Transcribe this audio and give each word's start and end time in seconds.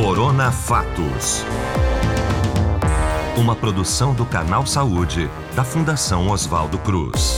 Corona 0.00 0.52
Fatos. 0.52 1.42
Uma 3.36 3.56
produção 3.56 4.14
do 4.14 4.24
Canal 4.24 4.64
Saúde, 4.64 5.28
da 5.56 5.64
Fundação 5.64 6.30
Oswaldo 6.30 6.78
Cruz. 6.78 7.36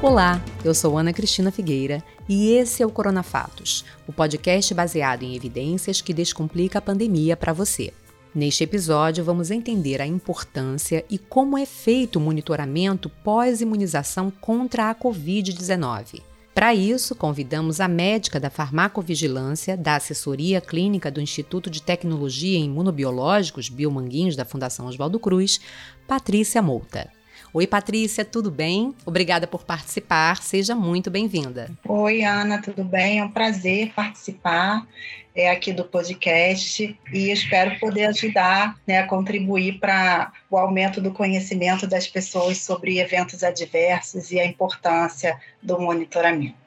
Olá, 0.00 0.42
eu 0.64 0.74
sou 0.74 0.96
Ana 0.96 1.12
Cristina 1.12 1.52
Figueira 1.52 2.02
e 2.26 2.52
esse 2.52 2.82
é 2.82 2.86
o 2.86 2.90
Corona 2.90 3.22
Fatos, 3.22 3.84
o 4.08 4.14
podcast 4.14 4.72
baseado 4.72 5.24
em 5.24 5.36
evidências 5.36 6.00
que 6.00 6.14
descomplica 6.14 6.78
a 6.78 6.82
pandemia 6.82 7.36
para 7.36 7.52
você. 7.52 7.92
Neste 8.34 8.64
episódio, 8.64 9.22
vamos 9.22 9.50
entender 9.50 10.00
a 10.00 10.06
importância 10.06 11.04
e 11.10 11.18
como 11.18 11.58
é 11.58 11.66
feito 11.66 12.16
o 12.16 12.20
monitoramento 12.20 13.10
pós-imunização 13.22 14.32
contra 14.40 14.88
a 14.88 14.94
Covid-19. 14.94 16.22
Para 16.54 16.72
isso, 16.72 17.16
convidamos 17.16 17.80
a 17.80 17.88
médica 17.88 18.38
da 18.38 18.48
farmacovigilância 18.48 19.76
da 19.76 19.96
assessoria 19.96 20.60
clínica 20.60 21.10
do 21.10 21.20
Instituto 21.20 21.68
de 21.68 21.82
Tecnologia 21.82 22.56
em 22.56 22.66
Imunobiológicos 22.66 23.68
Biomanguinhos 23.68 24.36
da 24.36 24.44
Fundação 24.44 24.86
Oswaldo 24.86 25.18
Cruz, 25.18 25.60
Patrícia 26.06 26.62
Mouta. 26.62 27.10
Oi, 27.56 27.68
Patrícia, 27.68 28.24
tudo 28.24 28.50
bem? 28.50 28.92
Obrigada 29.06 29.46
por 29.46 29.62
participar, 29.62 30.42
seja 30.42 30.74
muito 30.74 31.08
bem-vinda. 31.08 31.70
Oi, 31.86 32.24
Ana, 32.24 32.60
tudo 32.60 32.82
bem? 32.82 33.20
É 33.20 33.24
um 33.24 33.30
prazer 33.30 33.92
participar 33.94 34.84
é, 35.32 35.48
aqui 35.48 35.72
do 35.72 35.84
podcast 35.84 36.98
e 37.12 37.30
espero 37.30 37.78
poder 37.78 38.06
ajudar 38.06 38.76
né, 38.84 38.98
a 38.98 39.06
contribuir 39.06 39.78
para 39.78 40.32
o 40.50 40.58
aumento 40.58 41.00
do 41.00 41.12
conhecimento 41.12 41.86
das 41.86 42.08
pessoas 42.08 42.58
sobre 42.58 42.98
eventos 42.98 43.44
adversos 43.44 44.32
e 44.32 44.40
a 44.40 44.44
importância 44.44 45.38
do 45.62 45.78
monitoramento. 45.78 46.63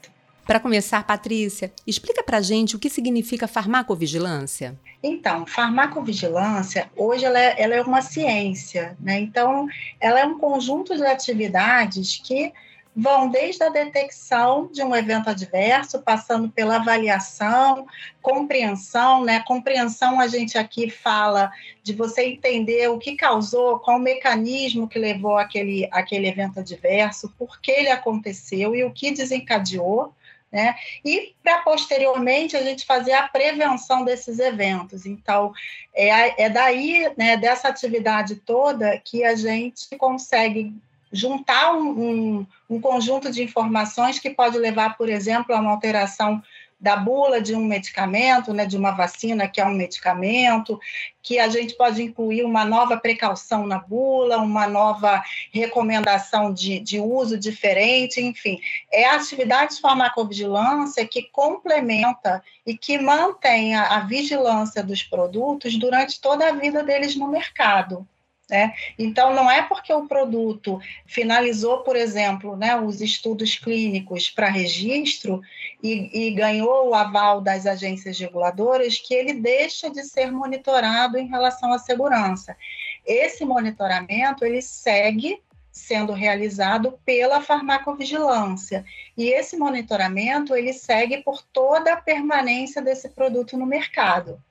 Para 0.47 0.61
começar, 0.61 1.05
Patrícia, 1.05 1.73
explica 1.85 2.23
para 2.23 2.39
gente 2.39 2.73
o 2.73 2.79
que 2.79 2.89
significa 2.89 3.49
farmacovigilância. 3.49 4.79
Então, 5.03 5.45
farmacovigilância, 5.45 6.89
hoje 6.95 7.25
ela 7.25 7.37
é, 7.37 7.61
ela 7.61 7.75
é 7.75 7.81
uma 7.81 8.01
ciência, 8.01 8.95
né? 8.97 9.19
Então, 9.19 9.67
ela 9.99 10.21
é 10.21 10.25
um 10.25 10.39
conjunto 10.39 10.95
de 10.95 11.05
atividades 11.05 12.21
que 12.23 12.53
vão 12.95 13.29
desde 13.29 13.61
a 13.61 13.69
detecção 13.69 14.69
de 14.71 14.81
um 14.81 14.95
evento 14.95 15.29
adverso, 15.29 16.01
passando 16.01 16.49
pela 16.49 16.77
avaliação, 16.77 17.85
compreensão, 18.21 19.25
né? 19.25 19.41
Compreensão 19.41 20.17
a 20.17 20.27
gente 20.27 20.57
aqui 20.57 20.89
fala 20.89 21.51
de 21.83 21.93
você 21.93 22.23
entender 22.23 22.89
o 22.89 22.97
que 22.97 23.17
causou, 23.17 23.79
qual 23.79 23.97
o 23.97 24.01
mecanismo 24.01 24.87
que 24.87 24.97
levou 24.97 25.37
aquele, 25.37 25.89
aquele 25.91 26.29
evento 26.29 26.61
adverso, 26.61 27.31
por 27.37 27.59
que 27.59 27.69
ele 27.69 27.89
aconteceu 27.89 28.73
e 28.73 28.85
o 28.85 28.91
que 28.91 29.11
desencadeou. 29.11 30.13
Né? 30.51 30.75
E 31.03 31.35
para 31.43 31.59
posteriormente 31.59 32.55
a 32.55 32.63
gente 32.63 32.85
fazer 32.85 33.11
a 33.11 33.27
prevenção 33.27 34.05
desses 34.05 34.39
eventos. 34.39 35.05
Então, 35.05 35.51
é, 35.93 36.45
é 36.45 36.49
daí, 36.49 37.11
né, 37.17 37.35
dessa 37.35 37.67
atividade 37.67 38.35
toda, 38.35 38.97
que 38.97 39.25
a 39.25 39.35
gente 39.35 39.95
consegue 39.97 40.73
juntar 41.11 41.73
um, 41.73 41.89
um, 41.89 42.47
um, 42.69 42.81
conjunto 42.81 43.31
de 43.31 43.43
informações 43.43 44.19
que 44.19 44.29
pode 44.29 44.57
levar, 44.57 44.97
por 44.97 45.09
exemplo, 45.09 45.55
a 45.55 45.59
uma 45.59 45.71
alteração 45.71 46.41
da 46.79 46.95
bula 46.95 47.41
de 47.41 47.55
um 47.55 47.65
medicamento, 47.65 48.53
né, 48.53 48.65
de 48.65 48.77
uma 48.77 48.91
vacina 48.91 49.47
que 49.47 49.59
é 49.59 49.65
um 49.65 49.73
medicamento, 49.73 50.79
que 51.23 51.39
a 51.39 51.49
gente 51.49 51.75
pode 51.75 52.01
incluir 52.03 52.43
uma 52.43 52.63
nova 52.63 52.97
precaução 52.97 53.65
na 53.65 53.79
bula, 53.79 54.37
uma 54.37 54.67
nova 54.67 55.21
recomendação 55.51 56.53
de, 56.53 56.79
de 56.79 56.99
uso 56.99 57.37
diferente, 57.37 58.21
enfim. 58.21 58.59
É 58.91 59.05
a 59.05 59.15
atividade 59.15 59.75
de 59.75 59.81
farmacovigilância 59.81 61.05
que 61.07 61.23
complementa 61.23 62.43
e 62.65 62.77
que 62.77 62.99
mantém 62.99 63.75
a, 63.75 63.97
a 63.97 63.99
vigilância 64.01 64.83
dos 64.83 65.03
produtos 65.03 65.77
durante 65.77 66.21
toda 66.21 66.47
a 66.47 66.53
vida 66.53 66.83
deles 66.83 67.15
no 67.15 67.27
mercado. 67.27 68.07
Né? 68.49 68.73
Então, 68.97 69.33
não 69.33 69.51
é 69.51 69.61
porque 69.61 69.91
o 69.91 70.07
produto 70.07 70.79
finalizou, 71.05 71.79
por 71.79 71.97
exemplo, 71.97 72.55
né, 72.55 72.79
os 72.79 73.01
estudos 73.01 73.55
clínicos 73.55 74.29
para 74.29 74.47
registro 74.47 75.41
e, 75.83 76.27
e, 76.27 76.31
ganhou 76.31 76.87
o 76.87 76.95
aval 76.95 77.41
das 77.41 77.65
agências 77.65 78.17
reguladoras 78.17 78.97
que 78.99 79.13
ele 79.13 79.33
deixa 79.33 79.89
de 79.89 80.01
ser 80.03 80.31
monitorado 80.31 81.17
em 81.17 81.27
relação 81.27 81.73
à 81.73 81.79
segurança. 81.79 82.55
Esse 83.05 83.43
monitoramento 83.43 84.45
ele 84.45 84.61
segue 84.61 85.41
sendo 85.69 86.13
realizado 86.13 86.97
pela 87.05 87.41
farmacovigilância 87.41 88.85
e 89.15 89.27
esse 89.27 89.57
monitoramento 89.57 90.55
ele 90.55 90.73
segue 90.73 91.17
por 91.17 91.41
toda 91.41 91.93
a 91.93 92.01
permanência 92.01 92.81
desse 92.81 93.09
produto 93.09 93.57
no 93.57 93.65
mercado. 93.65 94.41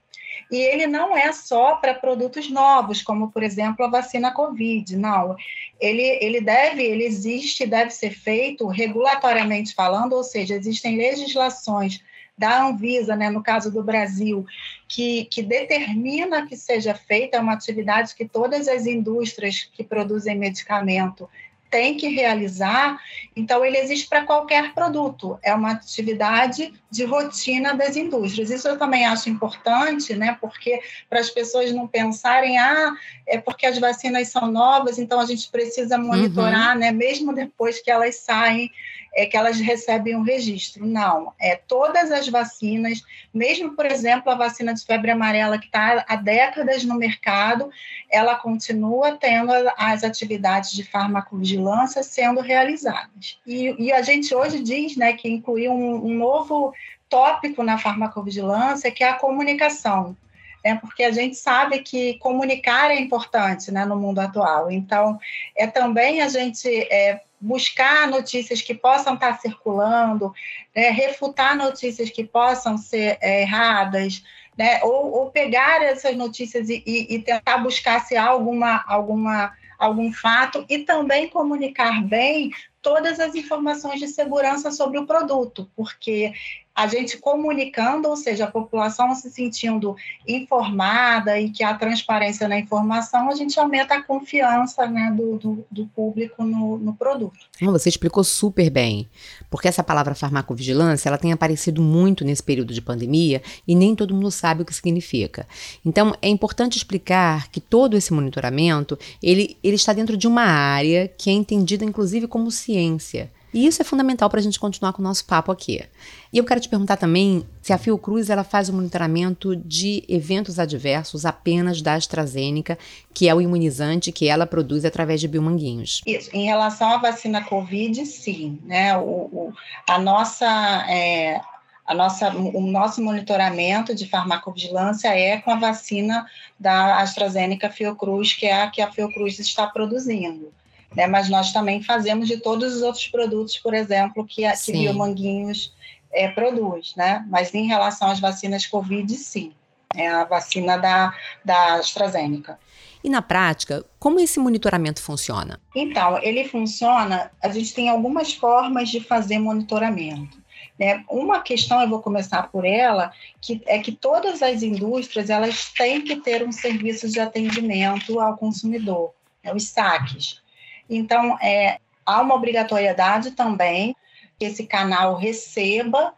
E 0.50 0.56
ele 0.56 0.86
não 0.86 1.16
é 1.16 1.32
só 1.32 1.76
para 1.76 1.94
produtos 1.94 2.50
novos, 2.50 3.02
como, 3.02 3.30
por 3.30 3.42
exemplo, 3.42 3.84
a 3.84 3.90
vacina 3.90 4.32
Covid, 4.32 4.96
não. 4.96 5.36
Ele, 5.80 6.02
ele 6.20 6.40
deve, 6.40 6.82
ele 6.82 7.04
existe, 7.04 7.66
deve 7.66 7.90
ser 7.90 8.10
feito 8.10 8.66
regulatoriamente 8.66 9.74
falando, 9.74 10.14
ou 10.14 10.24
seja, 10.24 10.54
existem 10.54 10.96
legislações 10.96 12.02
da 12.36 12.66
Anvisa, 12.66 13.16
né, 13.16 13.30
no 13.30 13.42
caso 13.42 13.70
do 13.72 13.82
Brasil, 13.82 14.44
que, 14.86 15.24
que 15.26 15.42
determina 15.42 16.46
que 16.46 16.56
seja 16.56 16.94
feita, 16.94 17.38
é 17.38 17.40
uma 17.40 17.54
atividade 17.54 18.14
que 18.14 18.28
todas 18.28 18.68
as 18.68 18.86
indústrias 18.86 19.68
que 19.72 19.82
produzem 19.82 20.36
medicamento 20.36 21.28
tem 21.70 21.96
que 21.96 22.08
realizar, 22.08 22.98
então 23.34 23.64
ele 23.64 23.76
existe 23.76 24.08
para 24.08 24.24
qualquer 24.24 24.72
produto, 24.72 25.38
é 25.42 25.54
uma 25.54 25.72
atividade 25.72 26.72
de 26.90 27.04
rotina 27.04 27.74
das 27.74 27.96
indústrias. 27.96 28.50
Isso 28.50 28.68
eu 28.68 28.78
também 28.78 29.04
acho 29.04 29.28
importante, 29.28 30.14
né? 30.14 30.36
Porque 30.40 30.80
para 31.08 31.20
as 31.20 31.30
pessoas 31.30 31.72
não 31.72 31.86
pensarem, 31.86 32.58
ah, 32.58 32.94
é 33.26 33.38
porque 33.38 33.66
as 33.66 33.78
vacinas 33.78 34.28
são 34.28 34.50
novas, 34.50 34.98
então 34.98 35.20
a 35.20 35.26
gente 35.26 35.48
precisa 35.50 35.98
monitorar, 35.98 36.74
uhum. 36.74 36.80
né? 36.80 36.92
Mesmo 36.92 37.34
depois 37.34 37.82
que 37.82 37.90
elas 37.90 38.16
saem 38.16 38.70
é 39.16 39.24
que 39.24 39.36
elas 39.36 39.58
recebem 39.58 40.14
um 40.14 40.22
registro. 40.22 40.84
Não, 40.84 41.32
é 41.40 41.56
todas 41.56 42.12
as 42.12 42.28
vacinas, 42.28 43.02
mesmo, 43.32 43.74
por 43.74 43.86
exemplo, 43.86 44.30
a 44.30 44.34
vacina 44.34 44.74
de 44.74 44.84
febre 44.84 45.10
amarela, 45.10 45.58
que 45.58 45.64
está 45.64 46.04
há 46.06 46.16
décadas 46.16 46.84
no 46.84 46.94
mercado, 46.96 47.70
ela 48.10 48.36
continua 48.36 49.16
tendo 49.16 49.50
as 49.78 50.04
atividades 50.04 50.72
de 50.72 50.84
farmacovigilância 50.84 52.02
sendo 52.02 52.42
realizadas. 52.42 53.38
E, 53.46 53.74
e 53.78 53.90
a 53.90 54.02
gente 54.02 54.34
hoje 54.34 54.62
diz 54.62 54.96
né, 54.96 55.14
que 55.14 55.28
incluiu 55.28 55.72
um, 55.72 56.06
um 56.06 56.14
novo 56.14 56.74
tópico 57.08 57.62
na 57.62 57.78
farmacovigilância, 57.78 58.90
que 58.90 59.02
é 59.02 59.08
a 59.08 59.14
comunicação. 59.14 60.14
É 60.62 60.74
porque 60.74 61.04
a 61.04 61.12
gente 61.12 61.36
sabe 61.36 61.78
que 61.78 62.18
comunicar 62.18 62.90
é 62.90 63.00
importante 63.00 63.70
né, 63.70 63.84
no 63.84 63.96
mundo 63.96 64.18
atual. 64.18 64.68
Então, 64.70 65.18
é 65.56 65.66
também 65.66 66.20
a 66.20 66.28
gente 66.28 66.68
é, 66.90 67.20
buscar 67.40 68.08
notícias 68.08 68.62
que 68.62 68.74
possam 68.74 69.14
estar 69.14 69.38
circulando, 69.40 70.32
né, 70.74 70.90
refutar 70.90 71.56
notícias 71.56 72.10
que 72.10 72.24
possam 72.24 72.78
ser 72.78 73.18
é, 73.20 73.42
erradas, 73.42 74.22
né, 74.56 74.80
ou, 74.82 75.12
ou, 75.12 75.30
pegar 75.30 75.82
essas 75.82 76.16
notícias 76.16 76.70
e, 76.70 76.82
e, 76.86 77.14
e, 77.14 77.18
tentar 77.20 77.58
buscar 77.58 78.00
se 78.00 78.16
há 78.16 78.24
alguma, 78.24 78.82
alguma, 78.86 79.52
algum 79.78 80.10
fato 80.12 80.64
e 80.68 80.78
também 80.78 81.28
comunicar 81.28 82.02
bem 82.02 82.50
todas 82.80 83.20
as 83.20 83.34
informações 83.34 84.00
de 84.00 84.08
segurança 84.08 84.70
sobre 84.70 84.98
o 84.98 85.06
produto, 85.06 85.70
porque 85.76 86.32
a 86.76 86.86
gente 86.86 87.16
comunicando, 87.16 88.06
ou 88.06 88.16
seja, 88.16 88.44
a 88.44 88.50
população 88.50 89.14
se 89.14 89.30
sentindo 89.30 89.96
informada 90.28 91.40
e 91.40 91.48
que 91.48 91.64
há 91.64 91.72
transparência 91.72 92.46
na 92.46 92.58
informação, 92.58 93.30
a 93.30 93.34
gente 93.34 93.58
aumenta 93.58 93.94
a 93.94 94.02
confiança 94.02 94.86
né, 94.86 95.10
do, 95.16 95.38
do, 95.38 95.66
do, 95.70 95.86
público 95.86 96.44
no, 96.44 96.76
no 96.76 96.92
produto. 96.92 97.38
Você 97.62 97.88
explicou 97.88 98.22
super 98.22 98.68
bem, 98.68 99.08
porque 99.48 99.68
essa 99.68 99.82
palavra 99.82 100.14
farmacovigilância 100.14 101.08
ela 101.08 101.16
tem 101.16 101.32
aparecido 101.32 101.80
muito 101.80 102.26
nesse 102.26 102.42
período 102.42 102.74
de 102.74 102.82
pandemia 102.82 103.40
e 103.66 103.74
nem 103.74 103.94
todo 103.94 104.14
mundo 104.14 104.30
sabe 104.30 104.60
o 104.60 104.64
que 104.66 104.74
significa. 104.74 105.48
Então, 105.82 106.14
é 106.20 106.28
importante 106.28 106.76
explicar 106.76 107.48
que 107.48 107.60
todo 107.60 107.96
esse 107.96 108.12
monitoramento 108.12 108.98
ele, 109.22 109.56
ele 109.64 109.76
está 109.76 109.94
dentro 109.94 110.14
de 110.14 110.26
uma 110.26 110.44
área 110.44 111.08
que 111.08 111.30
é 111.30 111.32
entendida 111.32 111.86
inclusive 111.86 112.28
como 112.28 112.50
ciência. 112.50 113.30
E 113.56 113.66
isso 113.66 113.80
é 113.80 113.86
fundamental 113.86 114.28
para 114.28 114.38
a 114.38 114.42
gente 114.42 114.60
continuar 114.60 114.92
com 114.92 115.00
o 115.00 115.02
nosso 115.02 115.24
papo 115.24 115.50
aqui. 115.50 115.82
E 116.30 116.36
eu 116.36 116.44
quero 116.44 116.60
te 116.60 116.68
perguntar 116.68 116.98
também 116.98 117.42
se 117.62 117.72
a 117.72 117.78
Fiocruz 117.78 118.28
ela 118.28 118.44
faz 118.44 118.68
o 118.68 118.72
monitoramento 118.74 119.56
de 119.56 120.04
eventos 120.10 120.58
adversos 120.58 121.24
apenas 121.24 121.80
da 121.80 121.94
AstraZeneca, 121.94 122.78
que 123.14 123.26
é 123.26 123.34
o 123.34 123.40
imunizante 123.40 124.12
que 124.12 124.28
ela 124.28 124.46
produz 124.46 124.84
através 124.84 125.22
de 125.22 125.26
biomanguinhos. 125.26 126.02
Isso. 126.06 126.28
Em 126.34 126.44
relação 126.44 126.90
à 126.90 126.98
vacina 126.98 127.42
Covid, 127.42 128.04
sim. 128.04 128.60
Né? 128.62 128.94
O, 128.98 129.00
o 129.00 129.52
a 129.88 129.98
nossa. 129.98 130.46
É, 130.90 131.40
a 131.86 131.94
nossa, 131.94 132.28
o 132.36 132.60
nosso 132.60 133.00
monitoramento 133.00 133.94
de 133.94 134.06
farmacovigilância 134.06 135.08
é 135.16 135.38
com 135.38 135.52
a 135.52 135.56
vacina 135.56 136.26
da 136.58 136.98
AstraZeneca 137.00 137.70
Fiocruz, 137.70 138.34
que 138.34 138.44
é 138.44 138.64
a 138.64 138.68
que 138.68 138.82
a 138.82 138.90
Fiocruz 138.90 139.38
está 139.38 139.68
produzindo 139.68 140.52
né? 140.94 141.06
Mas 141.06 141.28
nós 141.28 141.52
também 141.52 141.82
fazemos 141.82 142.28
de 142.28 142.38
todos 142.38 142.76
os 142.76 142.82
outros 142.82 143.06
produtos, 143.08 143.56
por 143.58 143.74
exemplo, 143.74 144.26
que 144.26 144.44
a 144.44 144.56
que 144.56 144.72
Biomanguinhos 144.72 145.74
é, 146.12 146.28
produz, 146.28 146.94
né? 146.96 147.24
Mas 147.28 147.54
em 147.54 147.66
relação 147.66 148.10
às 148.10 148.20
vacinas 148.20 148.66
Covid, 148.66 149.12
sim. 149.14 149.52
é 149.94 150.08
a 150.08 150.24
vacina 150.24 150.76
da, 150.76 151.14
da 151.44 151.74
AstraZeneca. 151.74 152.58
E 153.04 153.08
na 153.08 153.22
prática, 153.22 153.84
como 154.00 154.18
esse 154.18 154.40
monitoramento 154.40 155.00
funciona? 155.00 155.60
Então, 155.74 156.18
ele 156.22 156.48
funciona, 156.48 157.30
a 157.40 157.48
gente 157.50 157.72
tem 157.72 157.88
algumas 157.88 158.32
formas 158.32 158.88
de 158.88 159.00
fazer 159.00 159.38
monitoramento. 159.38 160.38
Né? 160.78 161.04
Uma 161.08 161.40
questão, 161.40 161.80
eu 161.80 161.88
vou 161.88 162.00
começar 162.00 162.44
por 162.44 162.64
ela, 162.64 163.12
que 163.40 163.62
é 163.66 163.78
que 163.78 163.92
todas 163.92 164.42
as 164.42 164.62
indústrias 164.62 165.30
elas 165.30 165.72
têm 165.72 166.02
que 166.02 166.16
ter 166.16 166.46
um 166.46 166.52
serviço 166.52 167.08
de 167.08 167.20
atendimento 167.20 168.18
ao 168.20 168.36
consumidor, 168.36 169.12
né? 169.42 169.54
os 169.54 169.68
saques. 169.68 170.42
Então, 170.88 171.38
é, 171.40 171.78
há 172.04 172.20
uma 172.20 172.34
obrigatoriedade 172.34 173.32
também 173.32 173.96
que 174.38 174.44
esse 174.44 174.66
canal 174.66 175.16
receba 175.16 176.14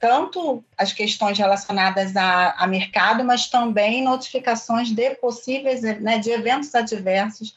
tanto 0.00 0.64
as 0.76 0.92
questões 0.92 1.36
relacionadas 1.36 2.16
a, 2.16 2.52
a 2.52 2.66
mercado, 2.66 3.24
mas 3.24 3.48
também 3.48 4.02
notificações 4.02 4.90
de 4.90 5.10
possíveis, 5.16 5.82
né, 5.82 6.18
de 6.18 6.30
eventos 6.30 6.74
adversos 6.74 7.56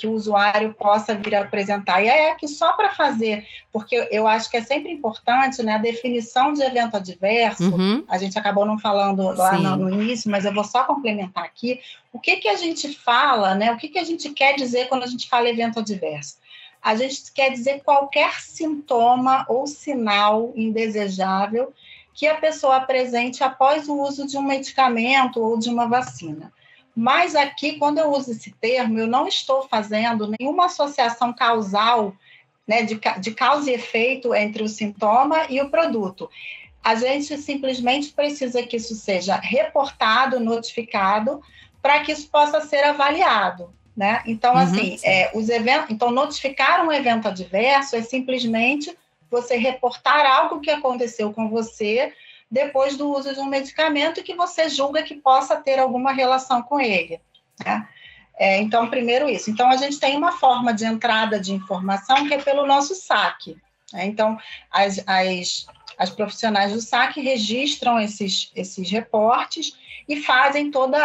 que 0.00 0.06
o 0.06 0.12
usuário 0.12 0.72
possa 0.72 1.14
vir 1.14 1.34
apresentar. 1.34 2.02
E 2.02 2.08
é 2.08 2.32
aqui 2.32 2.48
só 2.48 2.72
para 2.72 2.94
fazer, 2.94 3.46
porque 3.70 4.08
eu 4.10 4.26
acho 4.26 4.50
que 4.50 4.56
é 4.56 4.62
sempre 4.62 4.90
importante 4.90 5.62
né, 5.62 5.74
a 5.74 5.78
definição 5.78 6.54
de 6.54 6.62
evento 6.62 6.96
adverso. 6.96 7.70
Uhum. 7.70 8.02
A 8.08 8.16
gente 8.16 8.38
acabou 8.38 8.64
não 8.64 8.78
falando 8.78 9.22
lá 9.22 9.58
no, 9.58 9.76
no, 9.76 9.90
início, 9.90 10.30
mas 10.30 10.46
eu 10.46 10.54
vou 10.54 10.64
só 10.64 10.84
complementar 10.84 11.44
aqui. 11.44 11.80
O 12.10 12.18
que, 12.18 12.38
que 12.38 12.48
a 12.48 12.56
gente 12.56 12.88
fala, 12.94 13.54
né, 13.54 13.70
o 13.72 13.76
que, 13.76 13.88
que 13.88 13.98
a 13.98 14.04
gente 14.04 14.30
quer 14.30 14.54
dizer 14.54 14.88
quando 14.88 15.02
a 15.02 15.06
gente 15.06 15.28
fala 15.28 15.50
evento 15.50 15.80
adverso? 15.80 16.38
A 16.82 16.96
gente 16.96 17.30
quer 17.34 17.50
dizer 17.50 17.82
qualquer 17.84 18.40
sintoma 18.40 19.44
ou 19.48 19.66
sinal 19.66 20.50
indesejável 20.56 21.74
que 22.14 22.26
a 22.26 22.36
pessoa 22.36 22.76
apresente 22.76 23.44
após 23.44 23.86
o 23.86 24.00
uso 24.00 24.26
de 24.26 24.38
um 24.38 24.42
medicamento 24.42 25.42
ou 25.42 25.58
de 25.58 25.68
uma 25.68 25.86
vacina. 25.86 26.50
Mas 26.94 27.34
aqui, 27.34 27.78
quando 27.78 27.98
eu 27.98 28.10
uso 28.10 28.32
esse 28.32 28.50
termo, 28.52 28.98
eu 28.98 29.06
não 29.06 29.26
estou 29.26 29.66
fazendo 29.68 30.32
nenhuma 30.38 30.66
associação 30.66 31.32
causal, 31.32 32.14
né, 32.66 32.82
de, 32.82 33.00
de 33.20 33.30
causa 33.32 33.70
e 33.70 33.74
efeito 33.74 34.34
entre 34.34 34.62
o 34.62 34.68
sintoma 34.68 35.46
e 35.48 35.60
o 35.60 35.70
produto. 35.70 36.30
A 36.82 36.94
gente 36.94 37.36
simplesmente 37.38 38.12
precisa 38.12 38.62
que 38.62 38.76
isso 38.76 38.94
seja 38.94 39.36
reportado, 39.36 40.40
notificado, 40.40 41.42
para 41.82 42.00
que 42.00 42.12
isso 42.12 42.28
possa 42.28 42.60
ser 42.60 42.84
avaliado. 42.84 43.72
Né? 43.96 44.22
Então, 44.24 44.52
uhum, 44.52 44.60
assim, 44.60 44.98
é, 45.04 45.30
os 45.34 45.48
eventos, 45.48 45.90
então, 45.90 46.10
notificar 46.10 46.86
um 46.86 46.92
evento 46.92 47.28
adverso 47.28 47.96
é 47.96 48.02
simplesmente 48.02 48.96
você 49.30 49.56
reportar 49.56 50.24
algo 50.24 50.60
que 50.60 50.70
aconteceu 50.70 51.32
com 51.32 51.48
você 51.48 52.12
depois 52.50 52.96
do 52.96 53.08
uso 53.10 53.32
de 53.32 53.40
um 53.40 53.46
medicamento 53.46 54.22
que 54.22 54.34
você 54.34 54.68
julga 54.68 55.02
que 55.02 55.14
possa 55.14 55.56
ter 55.56 55.78
alguma 55.78 56.12
relação 56.12 56.60
com 56.62 56.80
ele. 56.80 57.20
Né? 57.64 57.86
É, 58.36 58.58
então, 58.58 58.88
primeiro 58.88 59.28
isso. 59.28 59.50
Então, 59.50 59.70
a 59.70 59.76
gente 59.76 60.00
tem 60.00 60.16
uma 60.16 60.32
forma 60.32 60.72
de 60.72 60.84
entrada 60.84 61.38
de 61.38 61.52
informação 61.52 62.26
que 62.26 62.34
é 62.34 62.38
pelo 62.38 62.66
nosso 62.66 62.94
saque. 62.94 63.56
Né? 63.92 64.06
Então, 64.06 64.38
as, 64.70 65.02
as, 65.06 65.66
as 65.96 66.10
profissionais 66.10 66.72
do 66.72 66.80
saque 66.80 67.20
registram 67.20 68.00
esses, 68.00 68.50
esses 68.56 68.90
reportes 68.90 69.76
e 70.08 70.16
fazem 70.16 70.70
todo 70.70 70.96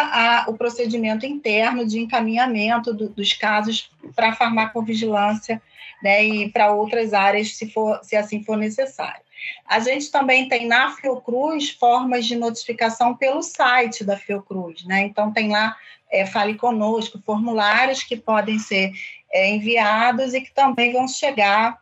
o 0.48 0.54
procedimento 0.54 1.24
interno 1.24 1.86
de 1.86 2.00
encaminhamento 2.00 2.92
do, 2.92 3.08
dos 3.08 3.32
casos 3.34 3.88
para 4.16 4.30
a 4.30 4.34
farmacovigilância 4.34 5.62
né, 6.02 6.24
e 6.24 6.50
para 6.50 6.72
outras 6.72 7.14
áreas, 7.14 7.54
se, 7.56 7.70
for, 7.70 8.00
se 8.02 8.16
assim 8.16 8.42
for 8.42 8.56
necessário. 8.56 9.20
A 9.66 9.80
gente 9.80 10.10
também 10.10 10.48
tem 10.48 10.66
na 10.66 10.90
Fiocruz 10.94 11.70
formas 11.70 12.26
de 12.26 12.36
notificação 12.36 13.14
pelo 13.14 13.42
site 13.42 14.04
da 14.04 14.16
Fiocruz, 14.16 14.84
né? 14.84 15.02
Então 15.02 15.32
tem 15.32 15.50
lá 15.50 15.76
é, 16.10 16.24
Fale 16.24 16.54
Conosco, 16.54 17.20
formulários 17.24 18.02
que 18.02 18.16
podem 18.16 18.58
ser 18.58 18.92
é, 19.32 19.50
enviados 19.50 20.34
e 20.34 20.40
que 20.40 20.52
também 20.52 20.92
vão 20.92 21.08
chegar 21.08 21.78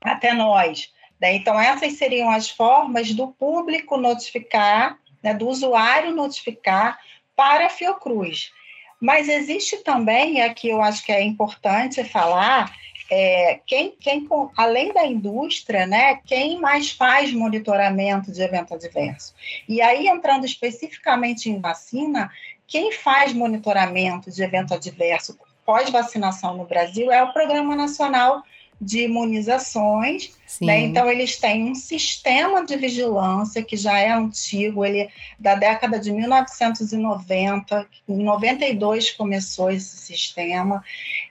até 0.00 0.32
nós. 0.32 0.92
Né? 1.20 1.34
Então 1.34 1.58
essas 1.58 1.94
seriam 1.94 2.30
as 2.30 2.48
formas 2.48 3.12
do 3.12 3.28
público 3.28 3.96
notificar, 3.96 4.98
né, 5.22 5.34
do 5.34 5.48
usuário 5.48 6.14
notificar 6.14 6.98
para 7.34 7.66
a 7.66 7.70
Fiocruz. 7.70 8.52
Mas 9.00 9.28
existe 9.28 9.78
também, 9.78 10.42
aqui 10.42 10.68
eu 10.68 10.82
acho 10.82 11.04
que 11.04 11.12
é 11.12 11.22
importante 11.22 12.02
falar, 12.04 12.72
é, 13.10 13.60
quem, 13.66 13.94
quem, 13.98 14.28
além 14.56 14.92
da 14.92 15.06
indústria, 15.06 15.86
né, 15.86 16.20
quem 16.26 16.60
mais 16.60 16.90
faz 16.90 17.32
monitoramento 17.32 18.30
de 18.30 18.42
evento 18.42 18.74
adverso? 18.74 19.34
E 19.68 19.80
aí, 19.80 20.08
entrando 20.08 20.44
especificamente 20.44 21.48
em 21.48 21.60
vacina, 21.60 22.30
quem 22.66 22.92
faz 22.92 23.32
monitoramento 23.32 24.30
de 24.30 24.42
evento 24.42 24.74
adverso 24.74 25.38
pós-vacinação 25.64 26.56
no 26.56 26.64
Brasil 26.64 27.12
é 27.12 27.22
o 27.22 27.32
Programa 27.32 27.76
Nacional 27.76 28.42
de 28.80 29.04
imunizações. 29.04 30.30
Né? 30.60 30.80
Então, 30.80 31.10
eles 31.10 31.36
têm 31.36 31.70
um 31.70 31.74
sistema 31.74 32.64
de 32.64 32.76
vigilância 32.76 33.62
que 33.62 33.76
já 33.76 33.98
é 33.98 34.10
antigo, 34.10 34.84
ele 34.84 35.00
é 35.00 35.08
da 35.38 35.54
década 35.54 35.98
de 35.98 36.10
1990, 36.10 37.86
em 38.08 38.22
92 38.22 39.10
começou 39.12 39.70
esse 39.70 39.96
sistema, 39.98 40.82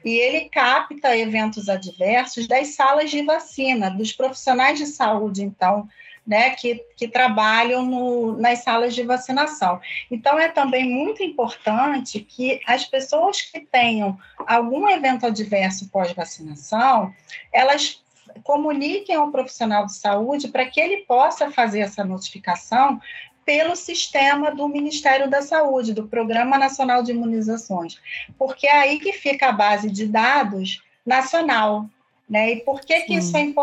e 0.05 0.11
ele 0.11 0.49
capta 0.49 1.17
eventos 1.17 1.67
adversos 1.67 2.47
das 2.47 2.69
salas 2.69 3.09
de 3.09 3.23
vacina, 3.23 3.89
dos 3.89 4.11
profissionais 4.11 4.77
de 4.77 4.85
saúde, 4.85 5.43
então, 5.43 5.89
né, 6.27 6.49
que, 6.51 6.83
que 6.97 7.07
trabalham 7.07 7.85
no, 7.85 8.37
nas 8.37 8.59
salas 8.59 8.93
de 8.93 9.01
vacinação. 9.01 9.79
Então, 10.11 10.37
é 10.37 10.49
também 10.49 10.89
muito 10.89 11.23
importante 11.23 12.19
que 12.19 12.59
as 12.67 12.83
pessoas 12.83 13.41
que 13.41 13.61
tenham 13.61 14.19
algum 14.45 14.89
evento 14.89 15.25
adverso 15.25 15.89
pós-vacinação, 15.89 17.13
elas 17.53 18.03
comuniquem 18.43 19.15
ao 19.15 19.31
profissional 19.31 19.85
de 19.85 19.95
saúde 19.95 20.49
para 20.49 20.65
que 20.65 20.81
ele 20.81 20.97
possa 21.05 21.49
fazer 21.49 21.79
essa 21.79 22.03
notificação 22.03 22.99
pelo 23.45 23.77
sistema 23.77 24.53
do 24.53 24.67
Ministério 24.67 25.29
da 25.29 25.41
Saúde, 25.41 25.93
do 25.93 26.05
Programa 26.05 26.57
Nacional 26.57 27.01
de 27.01 27.13
Imunizações, 27.13 27.97
porque 28.37 28.67
é 28.67 28.73
aí 28.73 28.99
que 28.99 29.13
fica 29.13 29.47
a 29.47 29.53
base 29.53 29.89
de 29.89 30.05
dados 30.05 30.83
nacional. 31.05 31.89
Né? 32.29 32.51
E 32.51 32.55
por 32.57 32.81
que, 32.81 32.99
que 33.03 33.13
isso, 33.13 33.37
é 33.37 33.53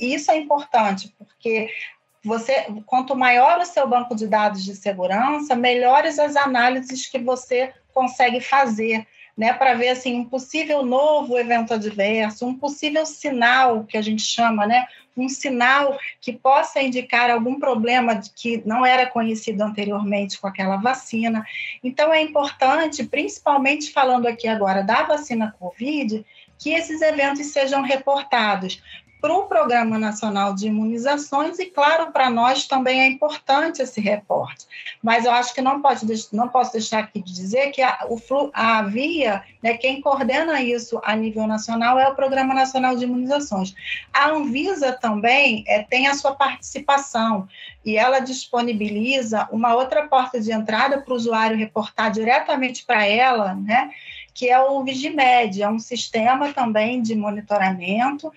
isso 0.00 0.30
é 0.30 0.38
importante? 0.38 1.14
Porque 1.18 1.68
você, 2.24 2.66
quanto 2.86 3.14
maior 3.14 3.60
o 3.60 3.66
seu 3.66 3.86
banco 3.86 4.14
de 4.14 4.26
dados 4.26 4.64
de 4.64 4.74
segurança, 4.74 5.54
melhores 5.54 6.18
as 6.18 6.34
análises 6.36 7.06
que 7.06 7.18
você 7.18 7.72
consegue 7.92 8.40
fazer, 8.40 9.06
né, 9.36 9.52
para 9.52 9.74
ver 9.74 9.88
assim 9.88 10.20
um 10.20 10.24
possível 10.24 10.84
novo 10.84 11.36
evento 11.36 11.74
adverso, 11.74 12.46
um 12.46 12.56
possível 12.56 13.04
sinal 13.04 13.84
que 13.84 13.98
a 13.98 14.02
gente 14.02 14.22
chama, 14.22 14.66
né, 14.66 14.86
um 15.16 15.28
sinal 15.28 15.98
que 16.20 16.32
possa 16.32 16.82
indicar 16.82 17.30
algum 17.30 17.58
problema 17.58 18.20
que 18.34 18.62
não 18.64 18.84
era 18.84 19.06
conhecido 19.06 19.62
anteriormente 19.62 20.40
com 20.40 20.46
aquela 20.46 20.76
vacina. 20.76 21.44
Então 21.82 22.12
é 22.12 22.20
importante, 22.20 23.04
principalmente 23.04 23.92
falando 23.92 24.26
aqui 24.26 24.48
agora 24.48 24.82
da 24.82 25.02
vacina 25.02 25.54
COVID, 25.58 26.24
que 26.58 26.70
esses 26.70 27.00
eventos 27.00 27.46
sejam 27.46 27.82
reportados, 27.82 28.82
para 29.24 29.32
o 29.32 29.44
Programa 29.44 29.98
Nacional 29.98 30.54
de 30.54 30.66
Imunizações 30.66 31.58
e, 31.58 31.64
claro, 31.64 32.12
para 32.12 32.28
nós 32.28 32.66
também 32.66 33.00
é 33.00 33.06
importante 33.06 33.80
esse 33.80 33.98
reporte. 33.98 34.66
Mas 35.02 35.24
eu 35.24 35.30
acho 35.30 35.54
que 35.54 35.62
não, 35.62 35.80
pode, 35.80 36.04
não 36.30 36.46
posso 36.46 36.72
deixar 36.72 36.98
aqui 36.98 37.22
de 37.22 37.32
dizer 37.32 37.70
que 37.70 37.80
a, 37.80 38.00
o, 38.06 38.20
a 38.52 38.82
via, 38.82 39.42
né, 39.62 39.78
quem 39.78 40.02
coordena 40.02 40.60
isso 40.60 41.00
a 41.02 41.16
nível 41.16 41.46
nacional 41.46 41.98
é 41.98 42.06
o 42.06 42.14
Programa 42.14 42.52
Nacional 42.52 42.96
de 42.96 43.04
Imunizações. 43.04 43.74
A 44.12 44.28
Anvisa 44.28 44.92
também 44.92 45.64
é, 45.66 45.82
tem 45.82 46.06
a 46.06 46.12
sua 46.12 46.34
participação 46.34 47.48
e 47.82 47.96
ela 47.96 48.18
disponibiliza 48.18 49.48
uma 49.50 49.74
outra 49.74 50.06
porta 50.06 50.38
de 50.38 50.52
entrada 50.52 51.00
para 51.00 51.14
o 51.14 51.16
usuário 51.16 51.56
reportar 51.56 52.10
diretamente 52.10 52.84
para 52.84 53.06
ela, 53.06 53.54
né, 53.54 53.88
que 54.34 54.50
é 54.50 54.60
o 54.60 54.84
Vigimed, 54.84 55.62
é 55.62 55.70
um 55.70 55.78
sistema 55.78 56.52
também 56.52 57.00
de 57.00 57.14
monitoramento 57.14 58.30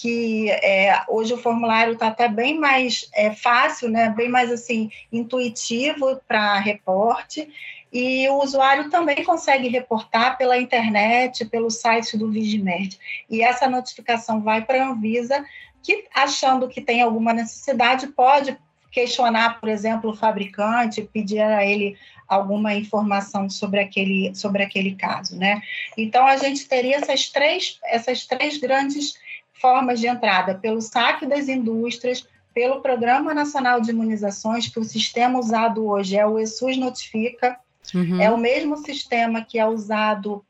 que 0.00 0.48
é, 0.48 1.02
hoje 1.08 1.34
o 1.34 1.38
formulário 1.38 1.92
está 1.92 2.08
até 2.08 2.26
bem 2.26 2.58
mais 2.58 3.10
é, 3.12 3.32
fácil, 3.32 3.90
né, 3.90 4.08
bem 4.16 4.30
mais 4.30 4.50
assim 4.50 4.90
intuitivo 5.12 6.18
para 6.26 6.58
reporte 6.58 7.46
e 7.92 8.26
o 8.28 8.42
usuário 8.42 8.88
também 8.88 9.24
consegue 9.24 9.68
reportar 9.68 10.38
pela 10.38 10.56
internet, 10.56 11.44
pelo 11.44 11.70
site 11.70 12.16
do 12.16 12.30
Vigimed. 12.30 12.98
E 13.28 13.42
essa 13.42 13.68
notificação 13.68 14.40
vai 14.40 14.64
para 14.64 14.82
a 14.82 14.88
Anvisa, 14.88 15.44
que 15.82 16.04
achando 16.14 16.68
que 16.68 16.80
tem 16.80 17.02
alguma 17.02 17.32
necessidade 17.32 18.06
pode 18.06 18.56
questionar, 18.92 19.60
por 19.60 19.68
exemplo, 19.68 20.10
o 20.10 20.16
fabricante, 20.16 21.02
pedir 21.12 21.40
a 21.40 21.64
ele 21.64 21.96
alguma 22.28 22.74
informação 22.74 23.50
sobre 23.50 23.80
aquele, 23.80 24.34
sobre 24.34 24.62
aquele 24.62 24.94
caso, 24.94 25.36
né? 25.36 25.60
Então 25.96 26.24
a 26.26 26.36
gente 26.36 26.66
teria 26.68 26.96
essas 26.96 27.28
três, 27.28 27.78
essas 27.84 28.24
três 28.24 28.56
grandes 28.56 29.14
formas 29.60 30.00
de 30.00 30.06
entrada 30.06 30.54
pelo 30.54 30.80
saque 30.80 31.26
das 31.26 31.48
indústrias, 31.48 32.26
pelo 32.54 32.80
Programa 32.80 33.34
Nacional 33.34 33.80
de 33.80 33.90
Imunizações, 33.90 34.68
que 34.68 34.80
o 34.80 34.84
sistema 34.84 35.38
usado 35.38 35.86
hoje 35.86 36.16
é 36.16 36.26
o 36.26 36.38
ESUS 36.38 36.76
Notifica, 36.76 37.58
Uhum. 37.94 38.20
É 38.20 38.30
o 38.30 38.38
mesmo 38.38 38.76
sistema 38.76 39.44
que 39.44 39.58
é 39.58 39.66
usado 39.66 40.44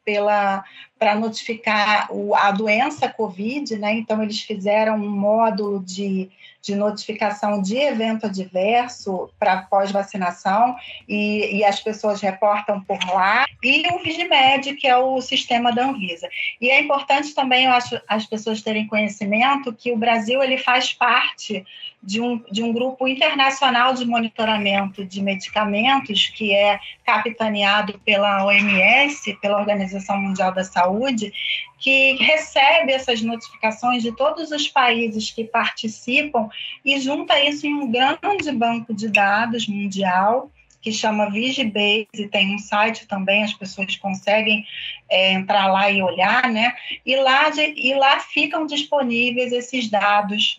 para 0.98 1.14
notificar 1.14 2.08
o, 2.10 2.34
a 2.34 2.50
doença 2.50 3.08
COVID, 3.08 3.76
né? 3.76 3.94
Então, 3.94 4.22
eles 4.22 4.40
fizeram 4.40 4.96
um 4.96 5.08
módulo 5.08 5.80
de, 5.80 6.28
de 6.60 6.74
notificação 6.74 7.62
de 7.62 7.76
evento 7.78 8.26
adverso 8.26 9.30
para 9.38 9.62
pós-vacinação 9.62 10.76
e, 11.08 11.58
e, 11.58 11.64
as 11.64 11.80
pessoas 11.80 12.20
reportam 12.20 12.82
por 12.82 12.98
lá. 13.06 13.46
E 13.62 13.88
o 13.94 13.98
Vigimed, 14.00 14.74
que 14.74 14.86
é 14.86 14.96
o 14.96 15.20
sistema 15.20 15.72
da 15.72 15.86
Anvisa. 15.86 16.28
E 16.60 16.68
é 16.68 16.80
importante 16.80 17.34
também, 17.34 17.64
eu 17.64 17.72
acho, 17.72 18.00
as 18.06 18.26
pessoas 18.26 18.60
terem 18.60 18.86
conhecimento 18.86 19.72
que 19.72 19.92
o 19.92 19.96
Brasil 19.96 20.42
ele 20.42 20.58
faz 20.58 20.92
parte 20.92 21.64
de 22.02 22.20
um, 22.20 22.42
de 22.50 22.62
um 22.62 22.72
grupo 22.72 23.06
internacional 23.06 23.92
de 23.92 24.06
monitoramento 24.06 25.04
de 25.04 25.22
medicamentos, 25.22 26.28
que 26.28 26.54
é 26.54 26.80
capitaneado 27.04 27.98
pela 28.04 28.44
OMS, 28.44 29.34
pela 29.40 29.58
Organização 29.58 30.18
Mundial 30.18 30.52
da 30.52 30.64
Saúde, 30.64 31.32
que 31.78 32.14
recebe 32.14 32.92
essas 32.92 33.20
notificações 33.20 34.02
de 34.02 34.12
todos 34.16 34.50
os 34.50 34.68
países 34.68 35.30
que 35.30 35.44
participam 35.44 36.48
e 36.84 36.98
junta 37.00 37.38
isso 37.42 37.66
em 37.66 37.74
um 37.74 37.90
grande 37.90 38.50
banco 38.52 38.94
de 38.94 39.08
dados 39.08 39.66
mundial 39.66 40.50
que 40.80 40.92
chama 40.92 41.30
Vigibase, 41.30 42.28
tem 42.30 42.54
um 42.54 42.58
site 42.58 43.06
também, 43.06 43.44
as 43.44 43.52
pessoas 43.52 43.96
conseguem 43.96 44.64
é, 45.10 45.32
entrar 45.32 45.66
lá 45.66 45.90
e 45.90 46.02
olhar, 46.02 46.48
né? 46.48 46.74
E 47.04 47.16
lá, 47.16 47.50
de, 47.50 47.74
e 47.76 47.94
lá 47.94 48.18
ficam 48.20 48.64
disponíveis 48.64 49.52
esses 49.52 49.90
dados 49.90 50.58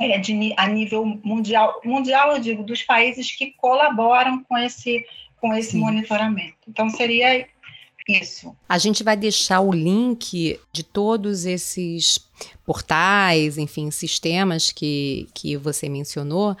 é, 0.00 0.18
de, 0.18 0.54
a 0.56 0.66
nível 0.66 1.04
mundial, 1.22 1.80
mundial, 1.84 2.32
eu 2.32 2.40
digo, 2.40 2.62
dos 2.62 2.82
países 2.82 3.30
que 3.30 3.52
colaboram 3.52 4.42
com 4.44 4.56
esse, 4.56 5.04
com 5.40 5.54
esse 5.54 5.76
monitoramento. 5.76 6.56
Então, 6.66 6.88
seria 6.88 7.46
isso. 8.08 8.56
A 8.68 8.78
gente 8.78 9.04
vai 9.04 9.16
deixar 9.16 9.60
o 9.60 9.72
link 9.72 10.58
de 10.72 10.82
todos 10.82 11.44
esses 11.44 12.18
portais, 12.64 13.58
enfim, 13.58 13.90
sistemas 13.90 14.72
que, 14.72 15.28
que 15.34 15.56
você 15.56 15.88
mencionou 15.88 16.56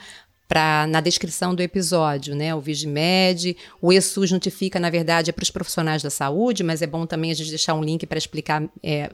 pra, 0.50 0.84
na 0.88 1.00
descrição 1.00 1.54
do 1.54 1.62
episódio, 1.62 2.34
né? 2.34 2.52
O 2.52 2.60
Vigimed, 2.60 3.56
o 3.80 3.92
ESUS 3.92 4.32
notifica, 4.32 4.80
na 4.80 4.90
verdade, 4.90 5.30
é 5.30 5.32
para 5.32 5.44
os 5.44 5.50
profissionais 5.50 6.02
da 6.02 6.10
saúde, 6.10 6.64
mas 6.64 6.82
é 6.82 6.88
bom 6.88 7.06
também 7.06 7.30
a 7.30 7.34
gente 7.34 7.50
deixar 7.50 7.72
um 7.74 7.84
link 7.84 8.04
para 8.04 8.18
explicar 8.18 8.68
é, 8.82 9.10